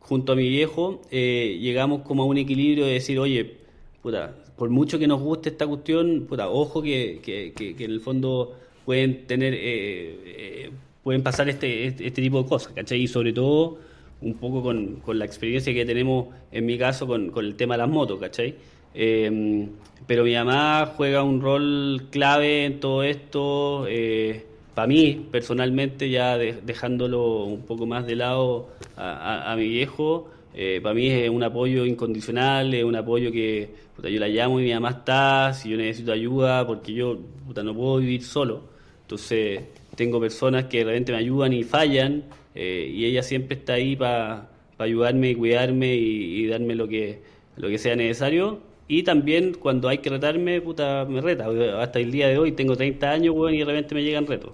[0.01, 3.58] junto a mi viejo, eh, llegamos como a un equilibrio de decir, oye,
[4.03, 9.27] puta, por mucho que nos guste esta cuestión, puta, ojo que, en el fondo pueden
[9.27, 10.71] tener, eh, eh,
[11.03, 13.03] pueden pasar este, este, este, tipo de cosas, ¿cachai?
[13.03, 13.79] Y sobre todo
[14.21, 17.75] un poco con, con la experiencia que tenemos, en mi caso, con, con el tema
[17.75, 18.57] de las motos, ¿cachai?
[18.95, 19.69] Eh,
[20.07, 23.87] pero mi mamá juega un rol clave en todo esto.
[23.89, 24.45] Eh,
[24.75, 30.31] para mí, personalmente, ya dejándolo un poco más de lado a, mi viejo,
[30.61, 33.71] eh, para mí es un apoyo incondicional, es un apoyo que
[34.03, 37.99] yo la llamo y mi mamá está, si yo necesito ayuda, porque yo no puedo
[37.99, 38.63] vivir solo.
[39.03, 39.61] Entonces,
[39.95, 42.25] tengo personas que de repente me ayudan y fallan,
[42.57, 44.49] eh, y ella siempre está ahí para
[44.79, 47.23] ayudarme y cuidarme y, y darme lo que,
[47.57, 51.47] lo que sea necesario y también cuando hay que retarme, puta, me reta.
[51.81, 54.53] Hasta el día de hoy tengo 30 años, weón, y de repente me llegan retos.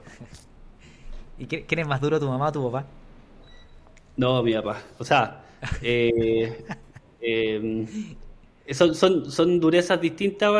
[1.38, 2.84] ¿Y quién es más duro, tu mamá o tu papá?
[4.16, 4.82] No, mi papá.
[4.98, 5.43] O sea,
[5.82, 6.64] eh,
[7.20, 7.86] eh,
[8.72, 10.52] son, son, son durezas distintas,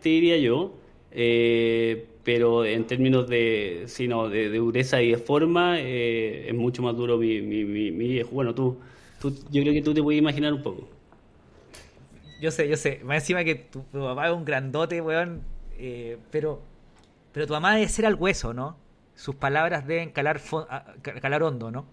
[0.00, 0.74] te diría yo.
[1.12, 7.18] Eh, pero en términos de, sino de, dureza y de forma, es mucho más duro
[7.18, 8.22] mi, mi, mi.
[8.22, 8.78] Bueno, tú,
[9.20, 10.88] tú, yo creo que tú te puedes imaginar un poco.
[12.40, 13.00] Yo sé, yo sé.
[13.04, 15.42] Más encima que tu, papá es un grandote, weón.
[15.78, 16.62] Eh, pero,
[17.32, 18.76] pero tu mamá debe ser al hueso, ¿no?
[19.14, 20.40] sus palabras deben calar,
[21.02, 21.86] calar hondo, ¿no?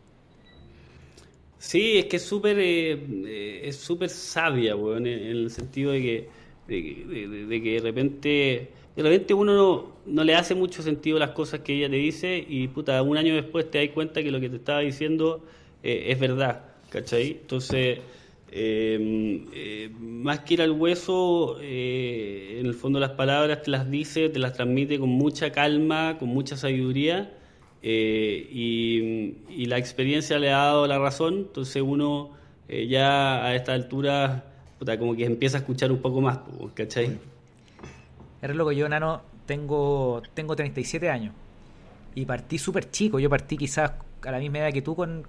[1.61, 6.29] Sí, es que es súper eh, es súper sabia, weón, en, el sentido de que,
[6.67, 11.59] de, que de repente de repente uno no, no, le hace mucho sentido las cosas
[11.59, 14.49] que ella te dice y puta, un año después te das cuenta que lo que
[14.49, 15.45] te estaba diciendo
[15.83, 17.31] eh, es verdad, ¿cachai?
[17.41, 17.99] Entonces,
[18.51, 23.89] em, eh, más que ir al hueso, eh, en el fondo las palabras te las
[23.89, 27.37] dice, te las transmite con mucha calma, con mucha sabiduría
[27.81, 32.31] y, la experiencia le ha dado la razón, entonces uno
[32.67, 34.45] ya a esta altura,
[34.79, 36.39] puta, como que empieza a escuchar un poco más,
[36.73, 37.17] ¿cachai?
[38.41, 41.33] Es loco, yo, Nano, tengo, tengo 37 años.
[42.15, 43.19] Y partí súper chico.
[43.19, 43.91] Yo partí quizás
[44.25, 45.25] a la misma edad que tú con,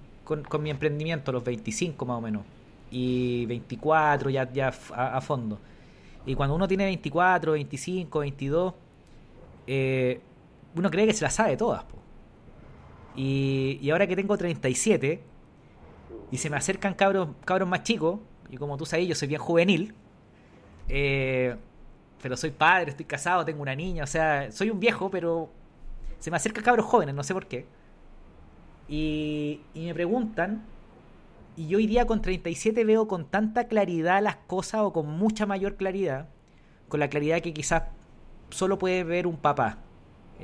[0.61, 2.43] mi emprendimiento, los 25 más o menos.
[2.89, 5.59] Y 24 ya, ya a, fondo.
[6.25, 8.73] Y cuando uno tiene 24, 25, 22,
[10.75, 11.83] uno cree que se la sabe todas.
[13.15, 15.21] Y, y ahora que tengo 37
[16.33, 19.39] y se me acercan cabros, cabros más chicos, y como tú sabes, yo soy bien
[19.39, 19.93] juvenil,
[20.89, 21.55] eh,
[22.21, 25.51] pero soy padre, estoy casado, tengo una niña, o sea, soy un viejo, pero
[26.17, 27.67] se me acercan cabros jóvenes, no sé por qué.
[28.87, 30.63] Y, y me preguntan,
[31.55, 35.45] y yo hoy día con 37 veo con tanta claridad las cosas o con mucha
[35.45, 36.29] mayor claridad,
[36.89, 37.83] con la claridad que quizás
[38.49, 39.82] solo puede ver un papá.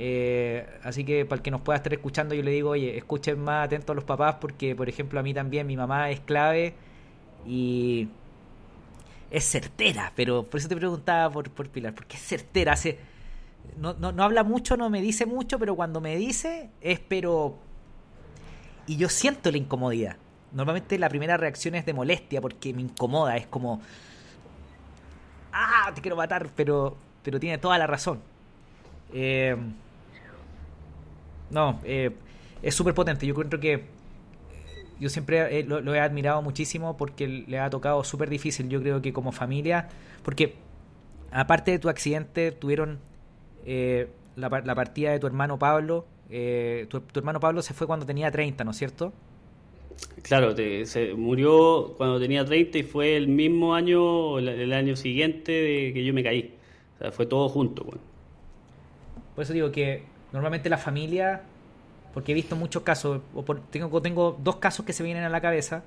[0.02, 3.38] Eh, así que para el que nos pueda estar escuchando, yo le digo, oye, escuchen
[3.38, 6.72] más atentos a los papás porque, por ejemplo, a mí también mi mamá es clave
[7.46, 8.08] y
[9.30, 12.98] es certera, pero por eso te preguntaba por, por Pilar, porque es certera, hace,
[13.76, 17.58] no, no, no, habla mucho, no me dice mucho, pero cuando me dice es pero...
[18.86, 20.16] Y yo siento la incomodidad.
[20.52, 23.82] Normalmente la primera reacción es de molestia porque me incomoda, es como...
[25.52, 28.20] Ah, te quiero matar, pero, pero tiene toda la razón.
[29.12, 29.54] Eh,
[31.50, 32.10] no, eh,
[32.62, 33.26] es súper potente.
[33.26, 33.84] Yo creo que
[35.00, 39.12] yo siempre lo, he admirado muchísimo porque le ha tocado súper difícil, yo creo que
[39.12, 39.88] como familia,
[40.22, 40.54] porque
[41.32, 42.98] aparte de tu accidente tuvieron
[43.64, 48.30] eh, la, partida de tu hermano Pablo, eh, tu, hermano Pablo se fue cuando tenía
[48.30, 49.12] 30, ¿no es cierto?
[50.22, 55.50] Claro, se murió cuando tenía 30 y fue el mismo año, el, el año siguiente
[55.50, 56.54] de que yo me caí.
[56.96, 57.84] O sea, fue todo junto.
[57.84, 57.98] Por
[59.44, 61.42] eso digo que normalmente la familia
[62.12, 65.40] porque he visto muchos casos, o tengo, tengo dos casos que se vienen a la
[65.40, 65.82] cabeza,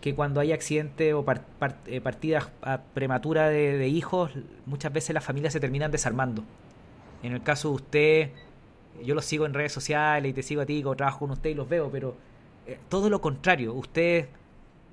[0.00, 1.24] que cuando hay accidente o
[1.86, 2.50] eh, partidas
[2.94, 4.32] prematura de, hijos,
[4.66, 6.42] muchas veces las familias se terminan desarmando.
[7.22, 8.30] En el caso de usted,
[9.04, 11.54] yo lo sigo en redes sociales y te sigo a ti, trabajo con usted y
[11.54, 12.16] los veo, pero
[12.66, 14.28] eh, todo lo contrario, ustedes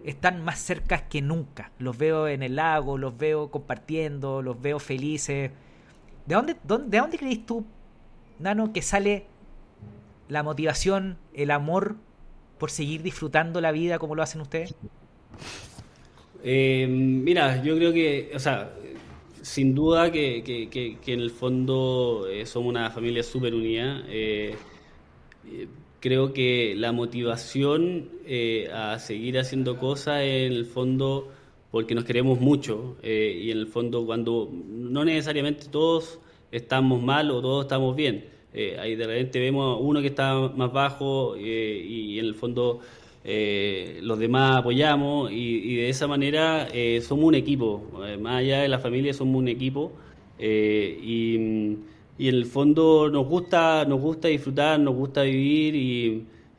[0.03, 1.71] están más cerca que nunca.
[1.79, 5.51] Los veo en el lago, los veo compartiendo, los veo felices.
[6.25, 7.65] ¿De dónde, dónde, de dónde crees tú,
[8.39, 9.25] Nano, que sale
[10.29, 11.95] la motivación, el amor
[12.57, 14.75] por seguir disfrutando la vida como lo hacen ustedes?
[16.43, 18.73] Eh, mira, yo creo que, o sea,
[19.41, 24.03] sin duda que, que, en el fondo eh, somos una familia súper unida.
[24.07, 24.55] Eh,
[25.99, 28.09] creo que la motivación
[28.73, 31.31] a seguir haciendo cosas en el fondo
[31.71, 36.19] porque nos queremos mucho y en el fondo cuando no necesariamente todos
[36.51, 38.25] estamos mal o todos estamos bien.
[38.53, 42.79] Eh, ahí de repente vemos uno que está más bajo eh, y en el fondo
[43.23, 46.67] eh, los demás apoyamos y, de esa manera
[47.01, 47.83] somos un equipo,
[48.19, 49.91] más allá de la familia somos un equipo.
[50.39, 51.35] Y,
[52.19, 55.75] en el fondo nos gusta, nos gusta disfrutar, nos gusta vivir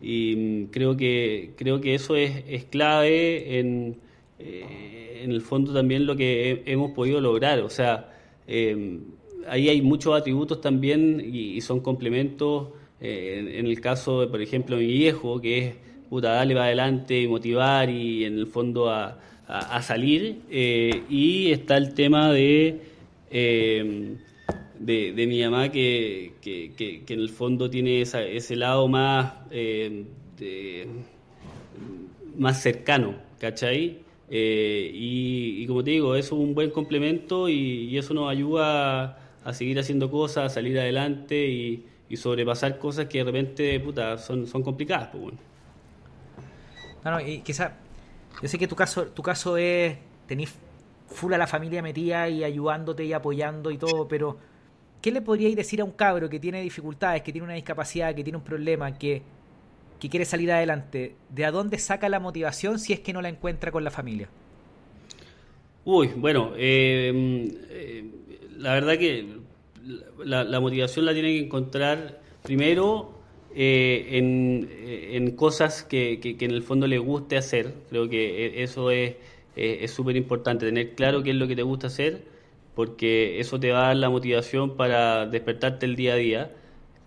[0.00, 3.96] y, creo que creo que eso es, es clave en,
[4.38, 8.12] en el fondo también lo que hemos podido lograr, o sea,
[9.46, 12.68] ahí hay muchos atributos también y, son complementos.
[13.00, 15.74] Eh, en, el caso, de, por ejemplo, mi viejo, que es
[16.08, 19.18] puta, darle para adelante, motivar y en el fondo a,
[19.82, 20.42] salir.
[20.50, 22.80] Eh, y está el tema de,
[23.30, 24.16] eh,
[24.78, 29.32] de, mi mamá, que, que, en el fondo tiene ese lado más,
[32.36, 33.98] más cercano, ¿cachai?
[34.30, 39.54] y, como te digo, eso es un buen complemento y, y eso nos ayuda a
[39.54, 41.86] seguir haciendo cosas, a salir adelante y,
[42.16, 45.08] sobrepasar cosas que de repente puta, son, son complicadas.
[45.08, 45.38] Pues, bueno.
[47.04, 47.76] No, no, y quizá,
[48.42, 49.96] yo sé que tu caso, tu caso es,
[50.26, 50.54] tenés
[51.06, 54.36] full a la familia metida y ayudándote y apoyando y todo, pero
[55.00, 58.22] ¿qué le podríais decir a un cabro que tiene dificultades, que tiene una discapacidad, que
[58.22, 59.22] tiene un problema, que,
[59.98, 61.14] que quiere salir adelante?
[61.30, 64.28] ¿De a dónde saca la motivación si es que no la encuentra con la familia?
[65.86, 68.04] Uy, bueno, eh, eh
[68.58, 69.37] la verdad que
[70.24, 73.12] la, motivación la tiene que encontrar primero
[73.54, 77.74] eh, en, en, cosas que, que, en el fondo le guste hacer.
[77.88, 79.16] Creo que e, eso es
[79.90, 82.22] súper importante, tener claro qué es lo que te gusta hacer,
[82.74, 86.50] porque eso te va a dar la motivación para despertarte el día a día.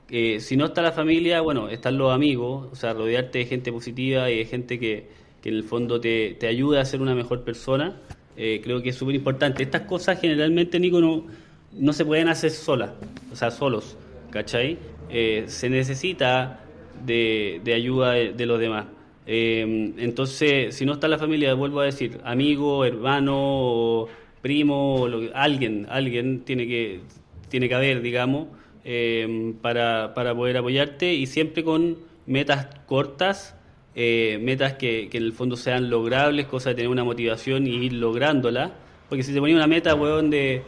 [0.10, 3.72] Eh, si no está la familia, bueno, están los amigos, o sea, rodearte de gente
[3.72, 5.08] positiva y de gente que,
[5.42, 7.96] que en el fondo te, te ayuda a ser una mejor persona,
[8.36, 9.64] eh, creo que es súper importante.
[9.64, 11.28] Estas cosas generalmente, Nico, no,
[11.74, 12.92] no se pueden hacer solas,
[13.32, 13.98] o sea, solos,
[14.30, 14.78] ¿cachai?
[15.10, 16.60] Eh, se necesita
[17.06, 18.86] de, de ayuda de, los demás.
[19.26, 24.08] entonces, si no está la familia, vuelvo a decir, amigo, hermano,
[24.42, 27.02] primo, alguien, alguien tiene que,
[27.50, 28.48] tiene que haber, digamos,
[28.84, 33.56] eh, para, para, poder apoyarte y siempre con metas cortas,
[33.94, 37.76] eh, metas que, que, en el fondo sean logrables, cosa de tener una motivación y
[37.76, 38.74] ir lográndola.
[39.10, 40.64] Porque si te ponía una meta, weón, de,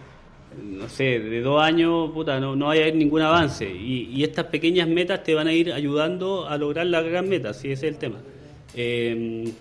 [0.62, 3.70] no sé, de dos años, puta, no, no va a haber ningún avance.
[3.70, 7.54] Y, y, estas pequeñas metas te van a ir ayudando a lograr la gran meta,
[7.54, 8.20] si ese es el tema.
[8.76, 9.52] Eh,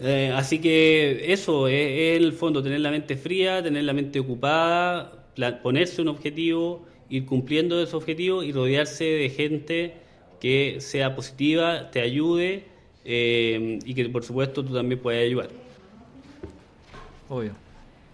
[0.00, 4.20] eh, así que eso es, es, el fondo, tener la mente fría, tener la mente
[4.20, 5.12] ocupada,
[5.62, 9.94] ponerse un objetivo ir cumpliendo ese objetivo y rodearse de gente
[10.40, 12.64] que sea positiva, te ayude
[13.04, 15.48] eh, y que por supuesto tú también puedas ayudar.
[17.28, 17.67] Obvio.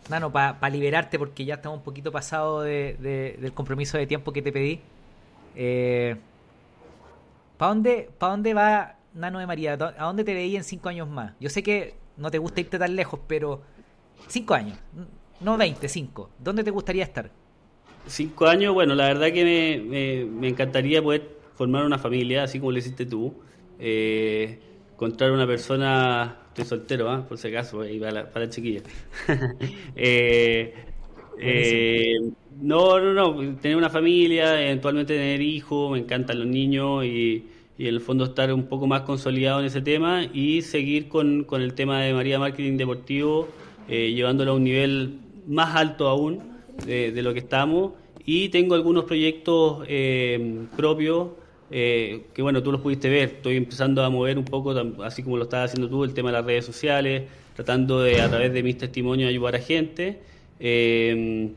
[0.09, 4.43] Nano, para liberarte, porque ya estamos un poquito pasado de, del compromiso de tiempo que
[4.43, 4.81] te pedí.
[5.57, 6.17] Eh,
[7.57, 9.73] ¿Para dónde, pa dónde va Nano de María?
[9.75, 11.33] ¿A dónde te veí en cinco años más?
[11.41, 13.63] Yo sé que no te gusta irte tan lejos, pero
[14.29, 14.79] cinco años,
[15.41, 16.31] no veinte, cinco.
[16.39, 17.31] ¿Dónde te gustaría estar?
[18.07, 22.73] Cinco años, bueno, la verdad que me, me, encantaría poder formar una familia, así como
[22.73, 23.35] lo hiciste tú.
[23.79, 24.59] Eh,
[24.95, 27.27] encontrar una persona, estoy soltero, ¿ah?
[27.29, 28.83] por si acaso, ahí para la, para la chiquilla.
[29.97, 30.75] Eh,
[31.39, 32.21] eh,
[32.61, 37.89] no, no, no, tener una familia, eventualmente tener hijos, me encantan los niños y, y,
[37.89, 41.61] en el fondo estar un poco más consolidado en ese tema y seguir con, con
[41.61, 43.49] el tema de María Marketing Deportivo,
[43.89, 46.55] llevándolo a un nivel más alto aún
[46.87, 47.93] de, lo que estamos
[48.25, 51.31] y tengo algunos proyectos eh, propios
[51.71, 55.37] eh, que bueno, tú los pudiste ver, estoy empezando a mover un poco, así como
[55.37, 58.63] lo estás haciendo tú, el tema de las redes sociales, tratando de a través de
[58.63, 60.21] mis testimonios ayudar a gente.
[60.61, 61.53] Eh,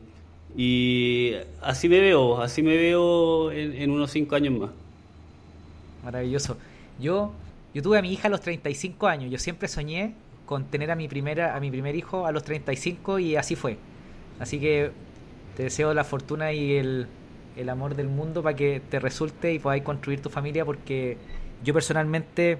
[0.56, 4.70] y así me veo, así me veo en, unos cinco años más.
[6.04, 6.56] Maravilloso.
[6.98, 7.32] Yo,
[7.74, 10.14] yo tuve a mi hija a los 35 años, yo siempre soñé
[10.46, 13.76] con tener a mi primera a mi primer hijo a los 35 y así fue.
[14.40, 14.90] Así que
[15.56, 17.06] te deseo la fortuna y el,
[17.68, 21.16] amor del mundo para que te resulte y podáis construir tu familia porque
[21.64, 22.58] yo personalmente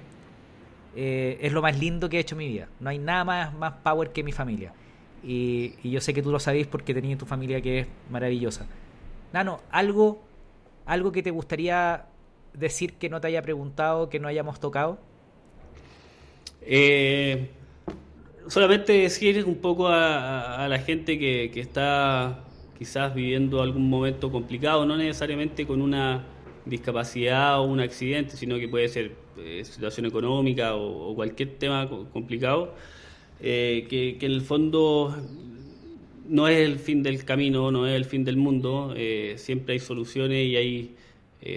[0.95, 2.67] eh, es lo más lindo que he hecho en mi vida.
[2.79, 4.73] No hay nada más, más power que mi familia.
[5.23, 8.65] Y, yo sé que tú lo sabéis porque tenías tu familia que es maravillosa.
[9.31, 10.21] Nano, algo,
[10.85, 12.05] algo que te gustaría
[12.53, 14.99] decir que no te haya preguntado, que no hayamos tocado.
[16.61, 17.49] Eh,
[18.47, 22.43] solamente decir un poco a, la gente que está
[22.79, 26.23] quizás viviendo algún momento complicado, no necesariamente con una
[26.65, 32.73] discapacidad o un accidente, sino que puede ser eh, situación económica o, cualquier tema complicado,
[33.41, 35.13] eh, que, en el fondo
[36.29, 39.79] no es el fin del camino, no es el fin del mundo, eh, siempre hay
[39.79, 40.95] soluciones y hay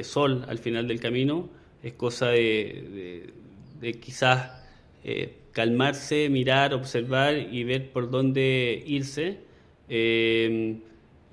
[0.03, 1.49] sol al final del camino,
[1.85, 3.33] es cosa de,
[4.01, 4.51] quizás
[5.53, 9.39] calmarse, mirar, observar y ver por dónde irse.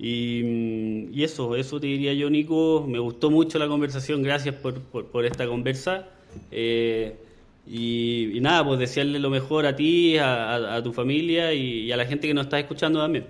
[0.02, 2.86] Y, eso, eso te diría yo, Nico.
[2.88, 6.08] Me gustó mucho la conversación, gracias por, por, esta conversa.
[6.50, 7.18] Eh,
[7.66, 12.26] y, nada, pues desearle lo mejor a ti, a, tu familia y, a la gente
[12.26, 13.26] que nos está escuchando también.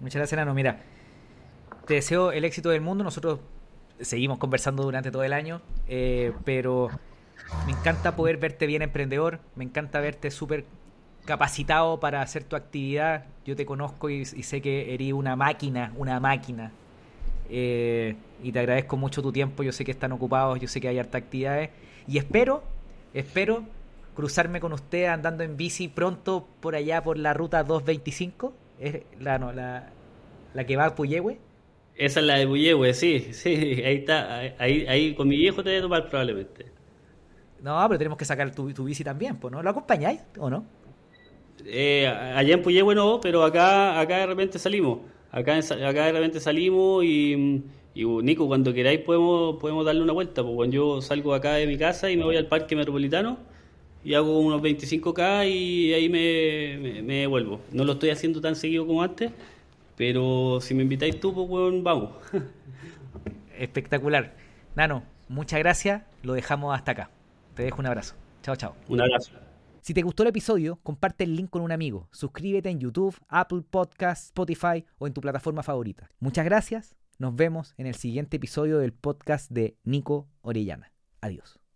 [0.00, 0.52] Muchas gracias, Nano.
[0.52, 0.82] Mira,
[1.86, 3.02] te deseo el éxito del mundo.
[3.02, 3.40] Nosotros
[4.02, 6.90] seguimos conversando durante todo el año, eh, pero
[7.64, 10.66] me encanta poder verte bien emprendedor, me encanta verte súper
[11.24, 13.26] capacitado para hacer tu actividad.
[13.44, 16.72] Yo te conozco y, sé que eres una máquina, una máquina.
[17.48, 19.62] Eh, y te agradezco mucho tu tiempo.
[19.62, 21.70] Yo sé que están ocupados, yo sé que hay harta actividades.
[22.06, 22.62] Y espero,
[23.14, 23.64] espero
[24.14, 28.52] cruzarme con usted andando en bici pronto por allá por la ruta 225.
[28.80, 29.90] Es la, no, la,
[30.54, 31.38] la que va a Puyehue.
[31.94, 33.50] Esa es la de Puyehue, sí, sí,
[33.84, 34.38] ahí está.
[34.58, 36.66] Ahí, ahí con mi viejo te voy a tomar probablemente.
[37.62, 39.62] No, pero tenemos que sacar tu, tu bici también, pues, ¿no?
[39.62, 40.64] ¿Lo acompañáis o no?
[41.64, 45.00] Eh, allá en Puyehue no, pero acá, acá de repente salimos.
[45.30, 47.62] Acá, acá de repente salimos y,
[47.94, 50.42] y Nico, cuando queráis podemos, podemos darle una vuelta.
[50.42, 53.38] Pues cuando yo salgo acá de mi casa y me voy al parque metropolitano
[54.04, 57.60] y hago unos 25K y ahí me, me, devuelvo.
[57.72, 59.30] No lo estoy haciendo tan seguido como antes,
[59.96, 62.10] pero si me invitáis tú, pues bueno, vamos.
[63.58, 64.34] Espectacular.
[64.74, 66.02] Nano, muchas gracias.
[66.22, 67.10] Lo dejamos hasta acá.
[67.54, 68.14] Te dejo un abrazo.
[68.42, 68.74] Chao, chao.
[68.88, 69.32] Un abrazo.
[69.82, 72.08] Si te gustó el episodio, comparte el link con un amigo.
[72.12, 76.08] Suscríbete en YouTube, Apple Podcasts, Spotify o en tu plataforma favorita.
[76.20, 76.94] Muchas gracias.
[77.18, 80.92] Nos vemos en el siguiente episodio del podcast de Nico Orellana.
[81.20, 81.61] Adiós.